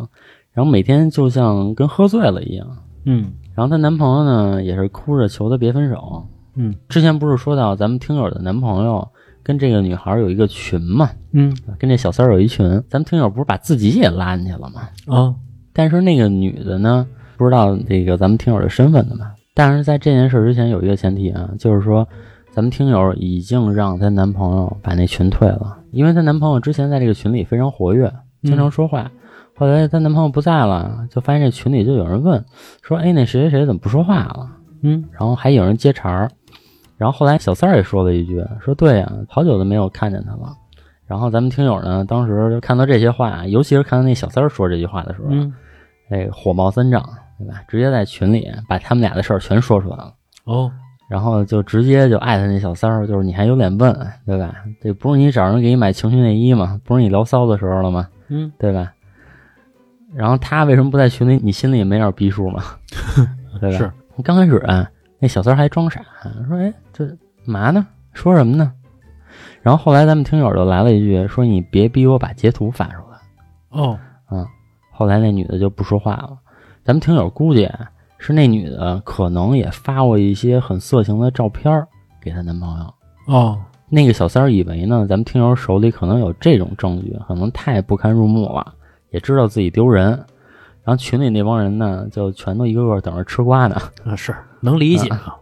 [0.51, 2.67] 然后每天就像跟喝醉了一样。
[3.05, 6.25] 嗯然后她男朋友呢，也是哭着求她别分手。
[6.55, 9.07] 嗯之前不是说到咱们听友的男朋友
[9.49, 14.81] 跟这个女孩有一个群嘛，嗯跟这小三儿有一群，咱们听友不是把自己也拉进去了吗？
[15.07, 15.33] 啊
[15.73, 19.31] 但是那个女的呢，不知道这个咱们听友的身份的嘛。
[19.55, 22.07] 但是在这件事之前有一个前提啊，就是说
[22.51, 29.09] 咱们听友已经让她男朋友把那群退了，因为她男朋友之前在这个群里非常活跃，经常说话。
[29.55, 32.45] 后来她男朋友不在了，就发现这群里就有人问
[32.83, 36.29] 说：“哎，那谁谁谁怎么不说话了？”嗯然后还有人接茬儿，
[36.99, 40.55] 然后后来小三儿也说了一句，说对呀、好久都没有看见他了。
[41.07, 45.51] 然后咱们听友呢，当时就看到这些话，尤其是看到那小三儿说这句话的时候，嗯
[46.09, 47.01] 哎，火冒三丈，
[47.39, 47.63] 对吧？
[47.67, 50.71] 直接在群里把他们俩的事儿全说出来了，哦
[51.09, 53.91] 然后就直接就艾特那小三儿，就是你还有脸问，
[54.27, 54.53] 对吧？
[54.79, 56.79] 这不是你找人给你买情趣内衣吗？
[56.83, 58.07] 不是你聊骚的时候了吗？
[58.27, 58.93] 嗯对吧？
[60.13, 61.39] 然后他为什么不在群里？
[61.43, 62.63] 你心里没点逼数吗？
[63.59, 63.77] 对吧？
[63.77, 63.91] 是
[64.23, 64.87] 刚开始啊，
[65.17, 66.01] 那小三儿还装傻，
[66.47, 66.88] 说：“哎，这
[67.49, 67.85] 嘛呢？
[68.13, 68.71] 说什么呢？”
[69.61, 73.17] 然后后来咱们听友就来了一句，说：“你别逼我把截图发出来。
[73.69, 73.99] 哦”
[74.31, 74.45] 嗯，
[74.91, 76.37] 后来那女的就不说话了。
[76.83, 81.87] 咱们听友估计啊是那女的可能也发过一些很色情的照片儿
[82.21, 82.93] 给她男朋友。
[83.27, 88.73] 哦，那个小三儿以为呢，咱们听友手里可能有这种证据，可能太不堪入目了，
[89.11, 90.09] 也知道自己丢人。
[90.83, 93.75] 然后群里那帮人呢，就全都一个个等着吃瓜呢。
[94.05, 95.35] 啊是能理解啊，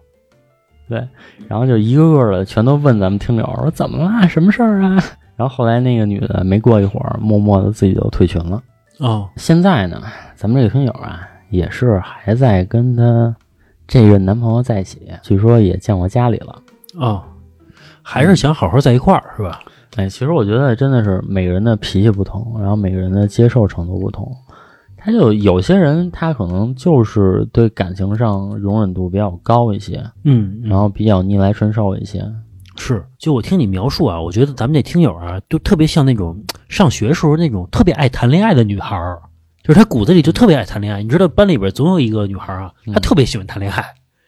[0.89, 1.05] 对，
[1.47, 5.03] 然后就一个个的全都问咱们听友说怎么啦，什么事儿啊？
[5.35, 8.61] 然后后来那个女的没过一会儿，默默的自己就退群了。
[8.99, 10.01] 哦，现在呢，
[10.35, 13.35] 咱们这个听友啊，也是还在跟她
[13.87, 16.55] 这任男朋友在一起，据说也见过家里了。
[16.95, 17.21] 哦，
[18.01, 19.59] 还是想好好在一块儿是吧？
[19.97, 24.35] 哎，其实我觉得真的是每个人的脾气不同，然后每个人的接受程度不同。
[24.97, 32.25] 他就有些人，他可能就是对感情上容忍度比较高一些，嗯，然后比较逆来顺受一些。
[32.75, 36.37] 是，就我听你描述啊，我觉得咱们这听友啊，就特别像那种
[36.67, 39.19] 上学时候那种特别爱谈恋爱的女孩儿，
[39.63, 41.01] 就是她骨子里就特别爱谈恋爱。
[41.01, 43.83] 你知道班里边总有一个女孩儿啊，她特别喜欢谈恋爱。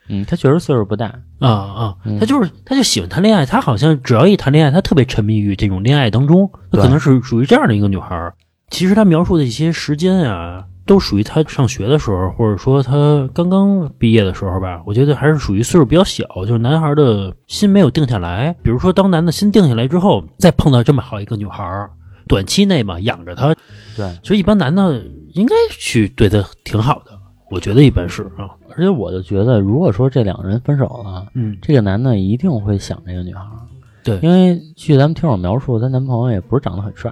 [0.07, 8.34] 嗯，她确实岁数不大，啊啊，嗯她就是她就喜欢谈恋爱，她好像只要一谈恋爱，她特别沉迷于这种恋爱当中，她可能是属于这样的一个女孩儿。
[8.70, 14.82] 其实他描述的一些时间啊，都属于他上学的时候，或者说他刚刚毕业的时候吧。
[14.86, 18.55] 我觉得还是属于岁数比较小，就是男孩的心没有定下来。
[18.63, 21.89] 比如说，当男的心定下来之后，再碰到这么好一个女孩儿，
[22.28, 23.55] 短期内嘛养着她，
[23.95, 25.03] 对，其实一般男的
[25.34, 27.11] 应该去对她挺好的。
[27.51, 33.57] 我觉得一般是啊，而且我就觉得，如果说这两个人分手了，嗯，这个男的一定会想这个女孩儿，
[34.03, 37.11] 对因为据咱们听友描述，她男朋友也不是长得很帅，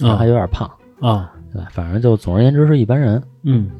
[0.00, 0.68] 然后还有点胖，
[1.00, 3.22] 啊，对，反正就总而言之是一般人。
[3.42, 3.70] 嗯，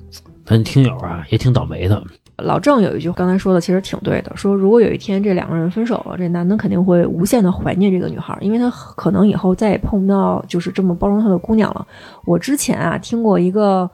[0.45, 2.03] 咱听友啊也挺倒霉的。
[2.39, 11.87] 老郑有一句刚才说的其实挺对的，说如果有一天这两个人分手了，这男的肯定会无限的怀念这个女孩，因为他可能以后再也碰不到就是这么包容他的姑娘了。
[12.27, 13.91] 我之前啊听过一个，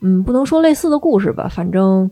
[0.00, 2.10] 嗯，不能说类似的故事吧，反正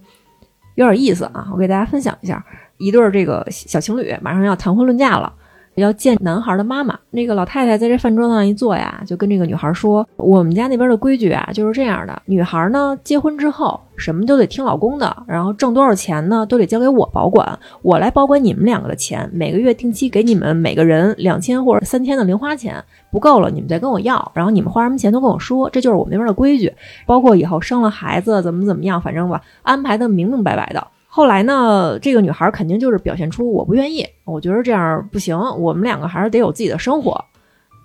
[0.77, 2.45] 有点意思啊，我给大家分享一下。
[2.79, 5.33] 一对儿这个小情侣马上要谈婚论嫁了。
[5.77, 12.23] 要见男孩的妈妈，那个老太太在这饭桌上一坐呀，就跟这个女孩说：“我们家那边的规矩啊，就是这样的。
[12.27, 26.71] 女孩呢，结婚之后什么都得听老公的，然后挣多少钱呢，都得交给我保管，我来保管你们两个的钱，每个月定期给你们每个人两千或者三千的零花钱，不够了你们再跟我要，然后你们花什么钱都跟我说，这就是我们那边的规矩。
[27.07, 37.23] 包括以后生了孩子怎么怎么样，反正吧，安排的明明白白的。”后来呢，这个女孩肯定就是表现出我不愿意，我觉得这样不行，我们两个还是得有自己的生活。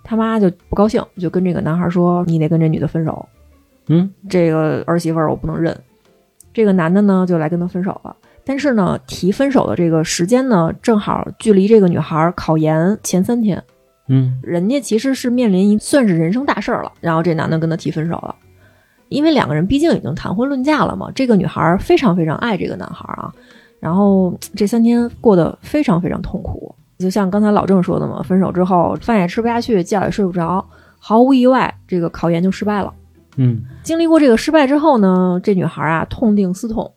[0.02, 3.28] 他妈就不高兴，就跟这个男孩说：“你得跟这女的分手，
[3.88, 5.78] 嗯，这个儿媳妇儿我不能认。”
[6.54, 8.16] 这个男的呢就来跟他分手了，
[8.46, 13.62] 但是呢提分手的这个时间呢，正好距离这个女孩考研前三天，
[14.08, 18.34] 嗯人家其实是面临一算是人生大事儿了，然后这男的跟他提分手了。
[19.08, 23.32] 因为两个人毕竟已经谈婚论嫁了嘛，这个女孩非常非常爱这个男孩啊，
[23.80, 30.64] 然后这三天过得非常非常痛苦，就像刚才老郑说的嘛，分手之后饭也吃不下去，觉也睡不着，
[30.98, 32.92] 毫无意外，这个考研就失败了。
[33.36, 36.92] 嗯经历过这个失败之后呢，这女孩啊痛定思痛，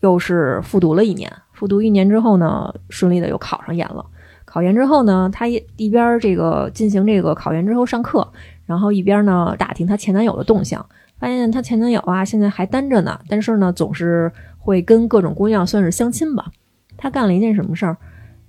[0.00, 1.32] 又是复读了一年。
[1.52, 4.04] 复读一年之后呢，顺利的又考上研了。
[4.44, 8.26] 考研之后呢，她一一边这个进行这个考研之后上课，
[8.66, 10.84] 然后一边呢打听她前男友的动向。
[11.18, 16.46] 发现她前男友啊，现在还单着呢，但是呢，总是会跟各种姑娘算是相亲吧。
[16.96, 17.96] 她干了一件什么事儿？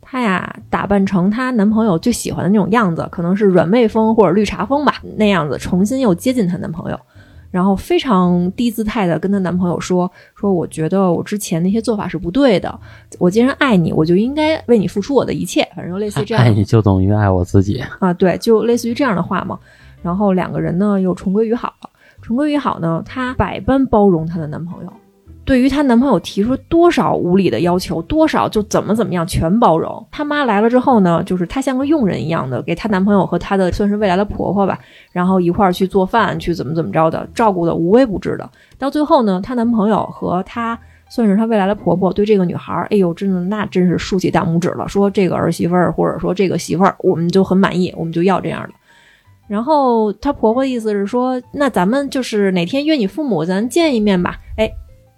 [0.01, 6.99] 她呀，打扮成她男朋友最喜欢的那种样子，可能是软妹风或者绿茶风吧，那样子重新又接近她男朋友，
[7.51, 12.80] 然后非常低姿态的跟她男朋友说：“说我觉得我之前那些做法是不对的，
[13.20, 17.84] 我既然爱你，我就应该为你付出我的一切。”反正就类似于这样爱你就等于爱我自己。
[17.99, 19.59] 啊，对，就类似于这样的话嘛。
[20.01, 21.89] 然后两个人呢又重归于好了。
[22.28, 24.92] 重归于好呢，她百般包容她的男朋友，
[25.46, 30.06] 对于她男朋友提出多少无理的要求，多少就怎么怎么样全包容。
[30.12, 34.78] 她妈来了之后呢，就是她像个佣人一样的，给她男朋友和她的算是未来的婆婆吧，
[35.14, 38.50] 然后一块儿去做饭，去怎么怎么着的，照顾的无微不至的。
[38.78, 40.78] 到最后呢，她男朋友和她。
[41.10, 48.70] 算是她未来的婆婆对这个女孩儿，哎呦，真的那真是竖起大拇指了，说这个儿媳妇儿或者说这个媳妇儿，我们就很满意，我们就要这样的。
[49.48, 54.38] 然后她婆婆的意思是说，那咱们就是哪天约你父母，咱见一面吧。
[54.58, 54.70] 哎，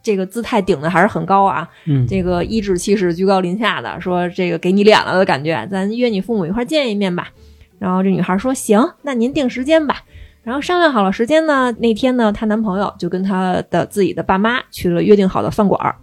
[0.03, 7.29] 这个姿态顶的还是很高啊，嗯这个颐指气使、居高临下的，说这个给你脸了的感觉，咱约你父母一块儿见一面吧。
[7.79, 10.03] 然后这女孩说行，那您定时间吧。
[10.41, 15.95] 然后商量好了时间呢，那天呢，她男朋友就跟她的自己的爸妈去了约定好的饭馆儿，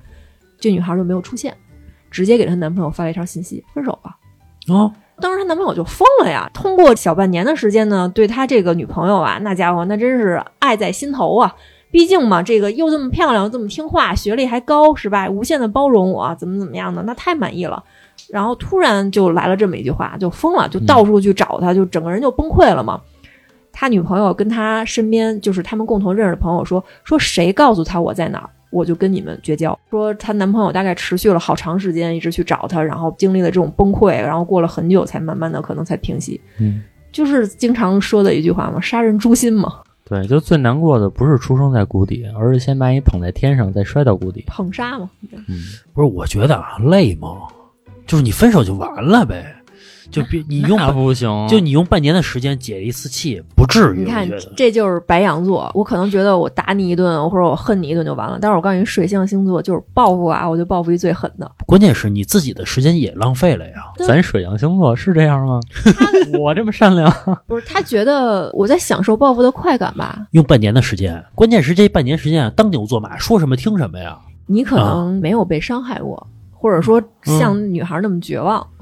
[0.58, 1.56] 这女孩就没有出现，
[2.10, 4.16] 直接给她男朋友发了一条信息，分手吧。
[4.68, 6.50] 哦，当时她男朋友就疯了呀！
[6.52, 11.54] 通过小半年的时间呢，对他这个女朋友啊，那家伙那真是爱在心头啊，
[11.90, 15.28] 毕竟嘛，这个又这么漂亮，又这么听话，学历还高，是吧？
[15.28, 17.82] 无限的包容我，怎么怎么样的，那太满意了。
[18.30, 23.00] 然后突然就来了这么一句话，就疯了，就到处去找他，就整个人就崩溃了嘛。
[23.72, 29.78] 他女朋友跟他身边就是他们共同认识的朋友说，说谁告诉他我在哪儿，我就跟你们绝交。
[29.90, 36.40] 说她男朋友大概持续了好长时间，一直去找她，然后经历了这种崩溃，然后过了很久才慢慢的可能才平息。
[36.60, 44.44] 嗯，就是经常说的一句话嘛，杀人诛心嘛，对，就最难过的不是出生在谷底，而是先把你捧在天上，再摔到谷底。
[44.46, 45.10] 捧杀嘛。
[45.32, 45.58] 嗯，
[45.94, 47.28] 不是，我觉得啊，累吗？
[48.06, 49.55] 就是你分手就完了呗，
[50.10, 54.00] 就别 你用不行，就你用半年的时间解一次气，不至于。
[54.00, 55.70] 你看这就是白羊座。
[55.74, 58.38] 我可能觉得我打你一顿，或者我恨你一顿就完了。
[58.40, 61.50] 但是我告诉你，水象星座就是报复啊，我就报复一最狠的。
[61.66, 63.72] 关键是你自己的时间也浪费了呀。
[64.06, 65.60] 咱水象星座是这样吗？
[66.38, 67.12] 我这么善良，
[67.46, 70.26] 不是他觉得我在享受报复的快感吧？
[70.32, 74.18] 用半年的时间，关键是这半年时间啊，当牛做马，说什么听什么呀。
[74.46, 78.58] 你可能没有被伤害过，或者说像女孩那么绝望。
[78.60, 78.75] 啊，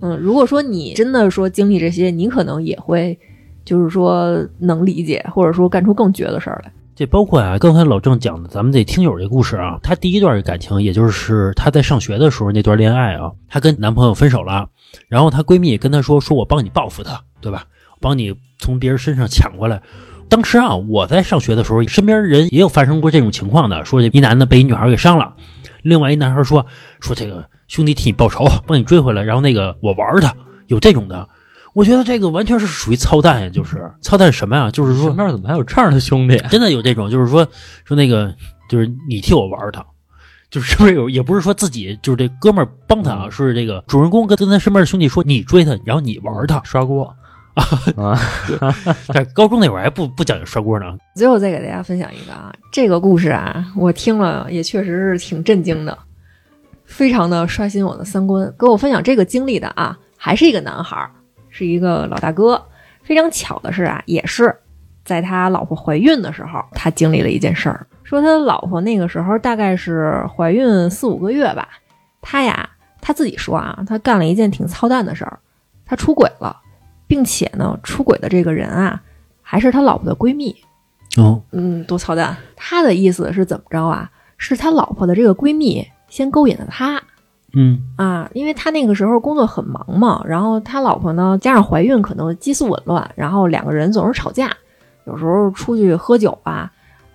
[0.00, 3.18] 嗯，如果说你真的说经历这些，你可能也会，
[3.64, 6.72] 就是说能理解，或者说干出更绝的事儿来。
[6.94, 14.68] 这包括啊，刚才老郑讲的咱们这听友这故事啊，她第一段感情，也就是她在上学的时候那段恋爱啊，她跟男朋友分手了，
[15.08, 17.64] 然后她闺蜜跟她说，说我帮你报复他，对吧？
[18.00, 19.82] 帮你从别人身上抢过来。
[20.28, 25.34] 当时啊，我在上学的时候，身边人也有发生过这种情况的，说这一男的被一女孩给伤了，
[25.82, 26.64] 另外一男孩说
[27.00, 30.34] 说这个兄弟替你报仇，帮你追回来，然后那个我玩他，
[30.66, 31.28] 有这种的。
[31.74, 34.70] 我觉得这个完全是属于操蛋呀，就是操蛋什么呀？
[34.70, 36.38] 就是说身边怎么还有这样的兄弟？
[36.50, 37.46] 真的有这种，就是说
[37.84, 38.34] 说那个，
[38.70, 39.84] 就是你替我玩儿他，
[40.50, 41.10] 就是是不是有？
[41.10, 46.62] 也不是说自己就是这哥们儿帮他啊，是这个主人公跟跟他身边的兄弟说你追他，然后你玩他。
[46.64, 47.14] 刷锅
[47.96, 48.18] 啊，
[49.12, 50.86] 在高中那会儿还不不讲究刷锅呢。
[51.14, 55.98] 最后再给大家分享一个啊，这个故事啊，我听了也确实是挺震惊的，
[56.86, 58.52] 非常的刷新我的三观。
[58.56, 61.10] 跟我分享这个经历的啊，还是一个男孩儿，
[61.50, 62.60] 是一个老大哥。
[63.02, 64.52] 非常巧的是啊，也是
[65.04, 67.86] 在他老婆怀孕的时候，他经历了一件事儿。
[68.02, 71.68] 说他老婆那个时候大概是怀孕四五个月吧，
[72.20, 72.68] 他呀
[73.00, 75.38] 他自己说啊，他干了一件挺操蛋的事儿，
[75.84, 76.56] 他出轨了，
[77.06, 79.00] 并且呢，出轨的这个人啊，
[79.42, 80.54] 还是他老婆的闺蜜。
[81.16, 82.36] 哦，嗯，多操蛋！
[82.56, 84.10] 他的意思是怎么着啊？
[84.36, 85.86] 是他老婆的这个闺蜜
[86.16, 87.02] 先勾引了他
[87.52, 94.50] 嗯啊，因为他那个时候工作很忙嘛，然后他老婆呢加上怀孕，可能激素紊乱，然后两个人总是吵架，
[95.04, 96.70] 有时候出去喝酒啊，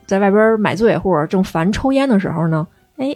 [0.06, 2.66] 在外边买醉或者正烦抽烟的时候呢，
[2.97, 3.16] 哎，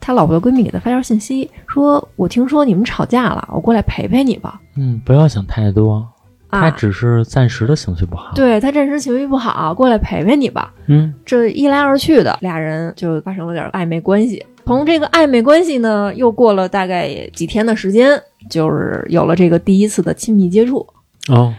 [0.00, 4.58] 他老婆的闺蜜给他发条信息说：“我听说你们吵架了，我过来陪陪你吧。
[4.76, 6.06] 嗯，不要想太多，”
[6.50, 8.32] 他啊，只是暂时的情绪不好。
[8.34, 10.72] 对他暂时情绪不好，过来陪陪你吧。
[10.88, 14.44] 嗯这一来二去的，俩人就发生了点暧昧关系。
[14.70, 20.86] 从这个暧昧关系呢，又过了大概几天的时间，就是有了这个第一次的亲密接触。
[21.28, 21.52] 哦，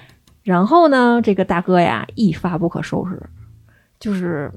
[0.43, 3.21] 然后呢，这个大哥呀一发不可收拾，
[3.99, 4.49] 就是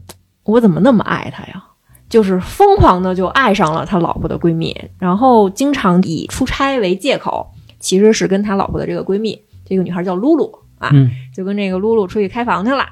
[0.45, 1.65] 我怎么那么爱他呀？
[2.09, 7.45] 就是疯狂的就爱上了他老婆的闺蜜，然后经常以出差为借口，
[7.81, 12.87] 其实是跟他老婆的这个闺蜜，这个女孩叫露露啊，嗯就跟这个露露出去开房去了。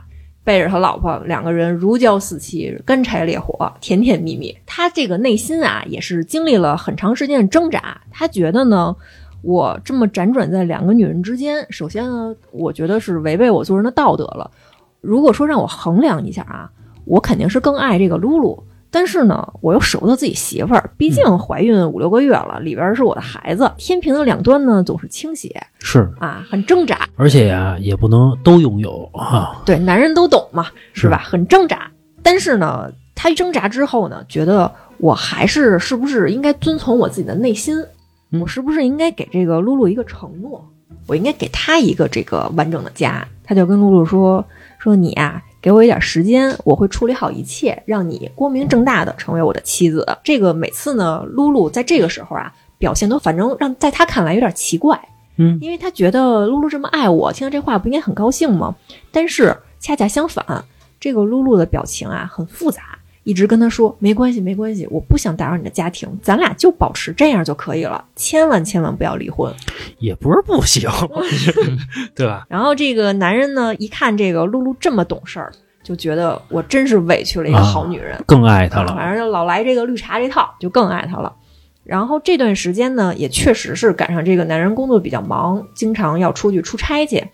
[0.44, 4.56] 背着他老婆，两个人如胶似漆，干柴烈火，甜甜蜜蜜。
[4.66, 8.00] 他这个内心啊，也是经历了很长时间的挣扎。
[8.10, 8.96] 他觉得呢，
[9.42, 14.50] 我这么辗转在两个女人之间，首先呢，我觉得是违背我做人的道德了。
[15.00, 16.70] 如果说让我衡量一下啊，
[17.04, 27.08] 我肯定是更爱这个露露，但是呢，我又舍不得自己媳妇儿，毕竟怀孕五六个月了，里边是我的孩子，天平的两端呢总是倾斜是，啊，很挣扎。
[27.16, 29.62] 而且呀，也不能都拥有啊。
[29.64, 31.22] 对，男人都懂嘛，是是吧？
[31.24, 31.90] 很挣扎，
[32.22, 37.74] 但是呢，他挣扎之后呢，觉得我还是是不是应该遵从我自己的内心？
[38.30, 40.62] 嗯我是不是应该给这个露露一个承诺？
[41.06, 43.26] 我应该给她一个这个完整的家。
[43.44, 44.42] 他就跟露露说
[44.78, 55.00] ：“说你呀、给我一点时间，我会处理好一切，让你光明正大的成为我的妻子。”这个每次呢，露露在这个时候啊，表现都反正让在他看来有点奇怪。
[55.36, 58.74] 嗯因为他觉得露露这么爱我，听到这话不应该很高兴吗？
[59.10, 60.64] 但是恰恰相反，
[61.00, 69.52] 这个露露的表情啊很复杂，一直跟他说没关系，没关系，我不想打扰你的家庭，咱俩就保持这样就可以了，千万千万不要离婚。
[69.98, 70.90] 也不是不行，
[72.14, 72.44] 对吧？
[72.50, 75.52] 然后这个男人呢，一看这个露露这么懂事儿，
[75.84, 78.20] 就觉得我真是委屈了一个好女人。
[78.26, 78.94] 更爱她了。
[78.96, 81.32] 反正就老来这个绿茶这套，就更爱她了。
[81.84, 87.24] 然后这段时间呢，也确实是赶上这个男人工作比较忙，经常要出去出差去。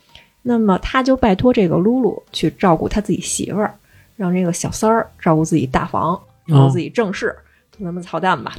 [0.42, 3.74] 那么他就拜托这个露露去照顾他自己媳妇儿。
[4.18, 7.34] 让这个小三儿照顾自己大房，照顾自己正事，
[7.70, 8.54] 就那么操蛋吧。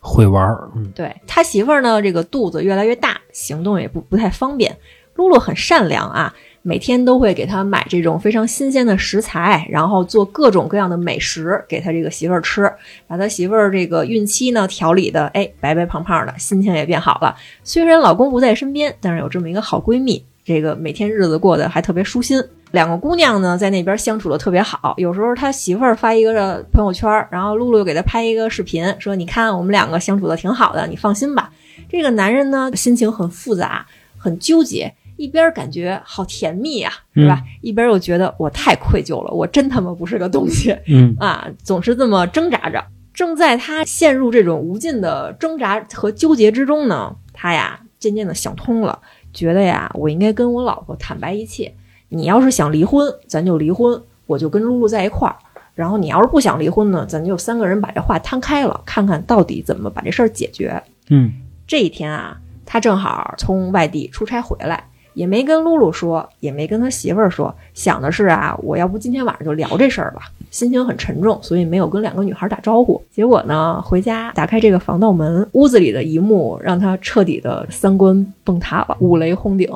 [0.00, 4.76] 会玩儿，嗯对他媳妇儿呢，这个肚子越来越大，行动也不不太方便。
[5.14, 12.72] 露露很善良啊，每天都会给他买这种非常新鲜的食材，然后做各种各样的美食给他这个媳妇儿吃，
[13.06, 17.36] 把他媳妇儿这个孕期呢调理的哎白白胖胖的，心情也变好了。
[17.62, 22.42] 虽然老公不在身边，但是有这么一个好闺蜜，这个每天日子过得还特别舒心。
[22.72, 24.94] 两个姑娘呢，在那边相处的特别好。
[24.96, 31.52] 有时候他媳妇儿发一个朋友圈，然后露露给他拍一个视频，说：“你看我们两个相处的挺好的，你放心吧。”
[31.90, 33.84] 这个男人呢，心情很复杂，
[34.16, 37.42] 很纠结，一边感觉好甜蜜啊，是吧？
[37.60, 42.82] 一边又觉得我太愧疚了，我真他妈不是个东西嗯啊，总是这么挣扎着。
[43.12, 48.98] 正在他陷入这种无尽的挣扎和纠结之中呢，他呀渐渐的想通了，
[49.32, 51.72] 觉得呀，我应该跟我老婆坦白一切。
[52.08, 55.36] 你要是想离婚，咱就离婚，我就跟露露在一块儿。
[55.74, 60.82] 然后你要是不想离婚呢，咱就三个人把这话摊开了，看看到底怎么把这事儿解决。
[61.08, 61.32] 嗯
[61.66, 70.30] 这一天啊，他正好从外地出差回来，也没跟露露说，也没跟他媳妇儿说，想的是啊，我要不今天晚上就聊这事儿吧。
[70.52, 73.02] 心情很沉重，所以没有跟两个女孩打招呼。
[73.10, 79.68] 结果呢，回家打开这个防盗门，屋子里的一幕让他彻底的三观崩塌了，五雷轰顶。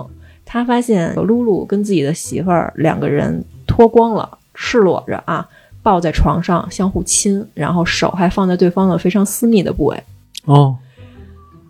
[0.44, 5.48] 他发现露露跟自己的媳妇儿两个人脱光了，赤裸着啊，
[5.82, 10.00] 抱在床上相互亲，然后手还放在对方的非常私密的部位。
[10.44, 10.76] 哦，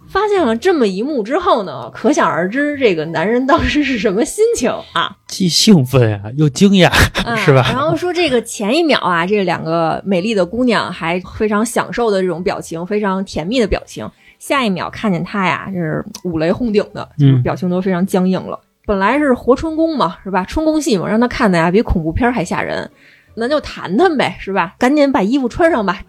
[0.08, 6.88] 发现了这么一幕之后呢，可想而知这个男人当时是什么心情啊，既兴奋呀、又惊讶，
[7.24, 7.68] 啊是吧？
[7.72, 18.58] 然后说这个前一秒啊，这两个美丽的姑娘还非常享受的这种表情，非常甜蜜的表情，下一秒看见他呀，就是五雷轰顶的，就是嗯表情都非常僵硬了。
[18.86, 20.44] 本来是活春宫嘛，是吧？
[20.44, 22.88] 春宫戏嘛，让他看的呀比恐怖片还吓人，
[23.34, 24.76] 那就谈谈呗，是吧？
[24.78, 26.00] 赶紧把衣服穿上吧。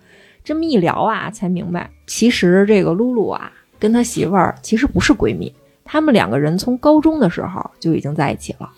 [0.43, 5.53] 这么一聊啊，才明白，其实这个露露啊，跟他媳妇儿其实不是闺蜜，
[5.83, 8.69] 他们两个人从高中的时候就已经在一起了，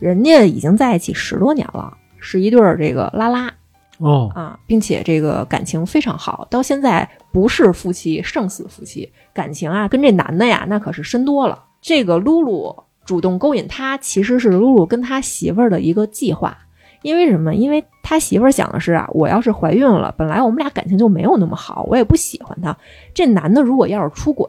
[0.00, 3.52] 人家已经在一起十多年了，是一对儿这个拉拉
[3.98, 11.64] 哦，啊，并且这个感情非常好，到现在不是夫妻胜似夫妻，感情啊跟这男的呀那可是深多了。
[11.80, 16.56] 这个露露主动勾引他，其实是露露跟他媳妇儿的一个计划。
[17.02, 17.54] 因为什么？
[17.54, 22.76] 因为他媳妇儿想的是啊，我要是怀孕了，本来我们俩感情就没有那么好，我也不喜欢他。
[23.12, 24.48] 这男的如果要是出轨，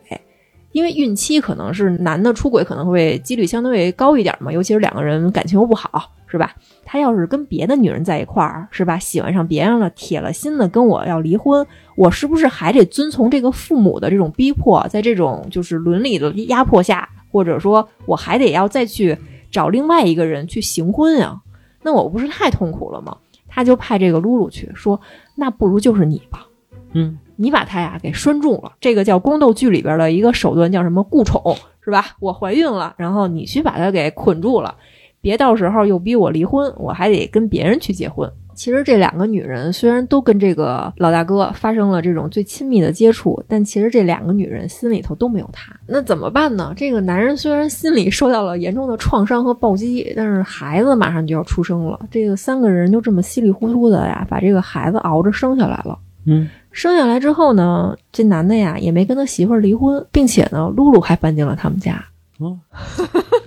[0.72, 6.51] 因为孕期可能是男的出轨可能会几率相对高一点嘛，尤其是两个人感情又不好，是吧？
[6.84, 8.97] 他要是跟别的女人在一块儿，是吧？
[8.97, 19.18] 喜欢上别人了，铁了心的跟我要离婚，我是不是还得遵从这个父母的这种逼迫，在这种就是伦理的压迫下，或者说我还得要再去
[19.51, 21.39] 找另外一个人去行婚呀？
[21.84, 23.18] 那我不是太痛苦了吗？
[23.48, 25.00] 他就派这个露露去说，
[25.36, 26.48] 那不如就是你吧。
[26.94, 32.16] 嗯，你把他呀给拴住了，这个叫宫斗剧里边的一个手段，叫什么固宠，是吧？
[32.20, 34.76] 我怀孕了，然后你去把他给捆住了，
[35.22, 38.32] 别到时候又逼我离婚，我还得跟别人去结婚。
[38.56, 45.74] 其实这两个女人虽然都跟这个老大哥发生了这种最亲密的接触，但其实这两个女人心里头都没有他。
[45.88, 46.74] 那怎么办呢？
[46.76, 55.97] 这个男人虽然心里受到了严重的创伤和暴击，但是孩子马上就要出生了，这个三个人就这么稀里糊涂的呀，把这个孩子熬着生下来了。
[56.26, 62.01] 嗯，生下来之后呢，这男的呀也没跟他媳妇儿离婚，并且呢，露露还搬进了他们家。
[62.39, 62.58] 哦，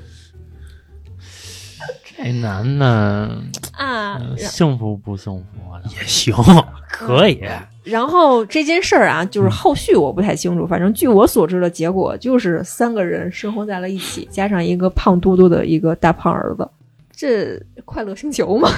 [2.27, 2.87] 这男的
[3.73, 5.79] 啊呃幸福不幸福啊？
[5.85, 6.35] 也行，
[6.91, 7.41] 可以。
[7.85, 16.69] 然后这件事儿啊，就是后续我不太清楚，反正据我所知的结果就是三个人生活在了一起，加上一个胖嘟嘟的一个大胖儿子，
[17.15, 18.69] 这快乐星球嘛。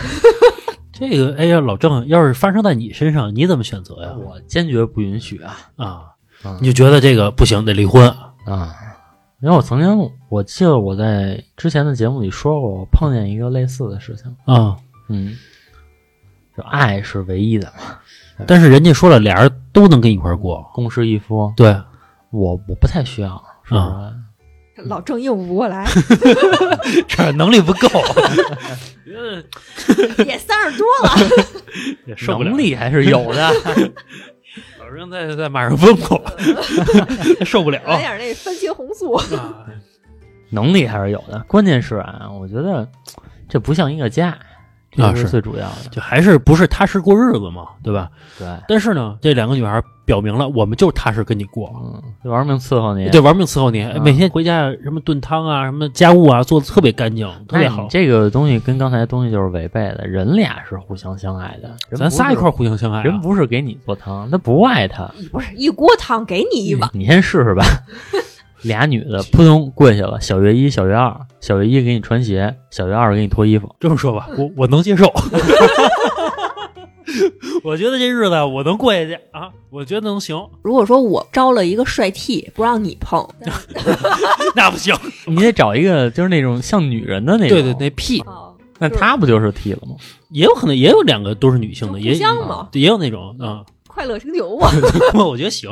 [0.93, 4.13] 这个，哎呀，老郑，要是发生在你身上，你怎么选择呀？
[4.19, 5.57] 我坚决不允许啊！
[5.77, 6.01] 啊，
[6.45, 8.07] 嗯你就觉得这个不行，得离婚。
[8.45, 8.75] 啊，
[9.41, 14.35] 因为我曾经我记得我在之前的节目里说过，我碰见一个类似的事情。
[14.47, 14.77] 啊，
[15.09, 15.37] 嗯，
[16.57, 17.99] 就爱是唯一的嘛，
[18.49, 20.69] 但是人家说了，俩人都能跟一块儿过。
[20.75, 21.53] 公事一夫。
[21.57, 21.71] 对，
[22.31, 23.81] 我我不太需要，是不是？
[23.81, 24.13] 啊
[24.85, 25.85] 老郑应付不过来，
[27.09, 27.89] 这能力不够，
[30.25, 31.11] 也三十多了。
[32.07, 32.59] 也受不了能。
[32.59, 33.51] 力还是有的。
[34.89, 36.23] 老郑在在马上问过，
[37.45, 37.79] 受不了。
[37.85, 39.13] 来点那番茄红素。
[39.13, 39.67] 啊
[40.51, 41.39] 能力还是有的。
[41.47, 42.89] 关键是啊，我觉得
[43.51, 44.39] 这不像一个家，
[45.05, 45.89] 啊是最主要的。
[45.91, 48.11] 就还是不是踏实过日子嘛，对吧？
[48.39, 53.09] 对，但是呢，这两个女孩表明了，我们就踏实跟你过，嗯，就玩命伺候你。
[53.11, 57.87] 对，玩命伺候你，啊每天回家什么炖汤啊，什么家务啊，做的特别干净，特别好。
[57.91, 60.07] 这个东西跟刚才的东西就是违背的。
[60.07, 65.11] 人俩是互相相爱的，咱仨一块儿互相相爱、啊，人不是给你做汤，他不爱他。
[65.31, 67.65] 不是一锅汤给你一碗，你先试试吧。
[68.63, 73.75] 俩女的扑通跪下了，小月一、小月二，小月一给你穿鞋，小月二给你脱衣服。
[73.79, 75.13] 这么说吧，我我能接受。
[77.65, 80.39] 我觉得这日子我能过下去啊，我觉得能行。
[80.63, 83.27] 如果说我招了一个帅 T，不让你碰，
[84.55, 84.95] 那不行，
[85.27, 87.59] 你得找一个就是那种像女人的那种。
[87.59, 89.97] 对对，那屁哦，那她不就是 T 了吗？
[90.31, 93.65] 也有可能也有两个都是女性的，也像吗也有那种啊。
[93.87, 94.71] 快乐星球嘛，
[95.27, 95.71] 我觉得行。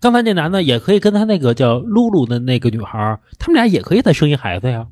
[0.00, 4.86] 刚才那男的也可以跟他那个叫露露的那个女孩儿，他们俩也可以再生一孩子呀，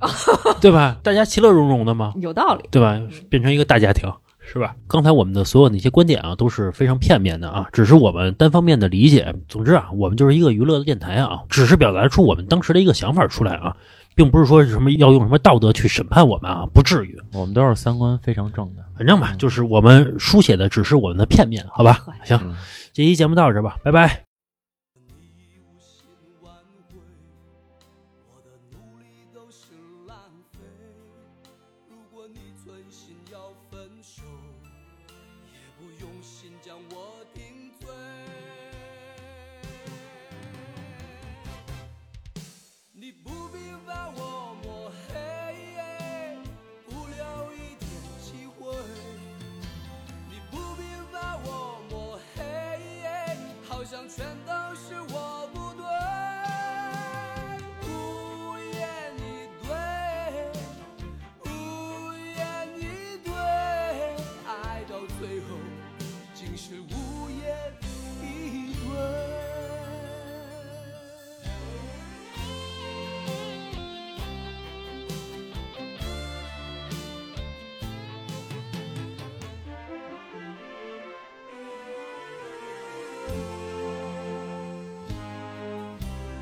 [0.60, 0.98] 对吧？
[1.02, 2.68] 大家其乐融融的嘛，有道理。
[2.70, 3.00] 对吧？
[3.30, 4.76] 变成一个大家庭，是吧？
[4.86, 9.34] 刚才我们的所有那些观点啊，都是非常片面的啊，只是我们单方面的理解。
[9.48, 13.74] 总之啊，我们就是一个娱乐的电台啊，只是表达出我们当时的一个想法出来啊，
[14.14, 17.18] 并不是说什么要用什么道德去审判我们啊，不至于。
[17.32, 18.84] 我们都是三观非常正的。
[18.98, 22.04] 反正吧，就是我们书写的只是我们的片面，好吧？
[22.24, 22.54] 行，嗯
[22.92, 24.25] 这期节目到这儿吧，拜拜。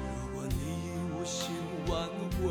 [0.06, 0.54] 如果你
[0.84, 1.54] 已无心
[1.88, 2.08] 挽
[2.38, 2.42] 回，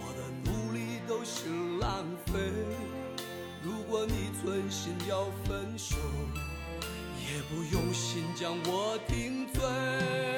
[0.00, 1.48] 我的努力都是
[1.80, 2.32] 浪费。
[3.62, 5.96] 如果你存心要分手，
[7.18, 10.35] 也不用心将我定罪。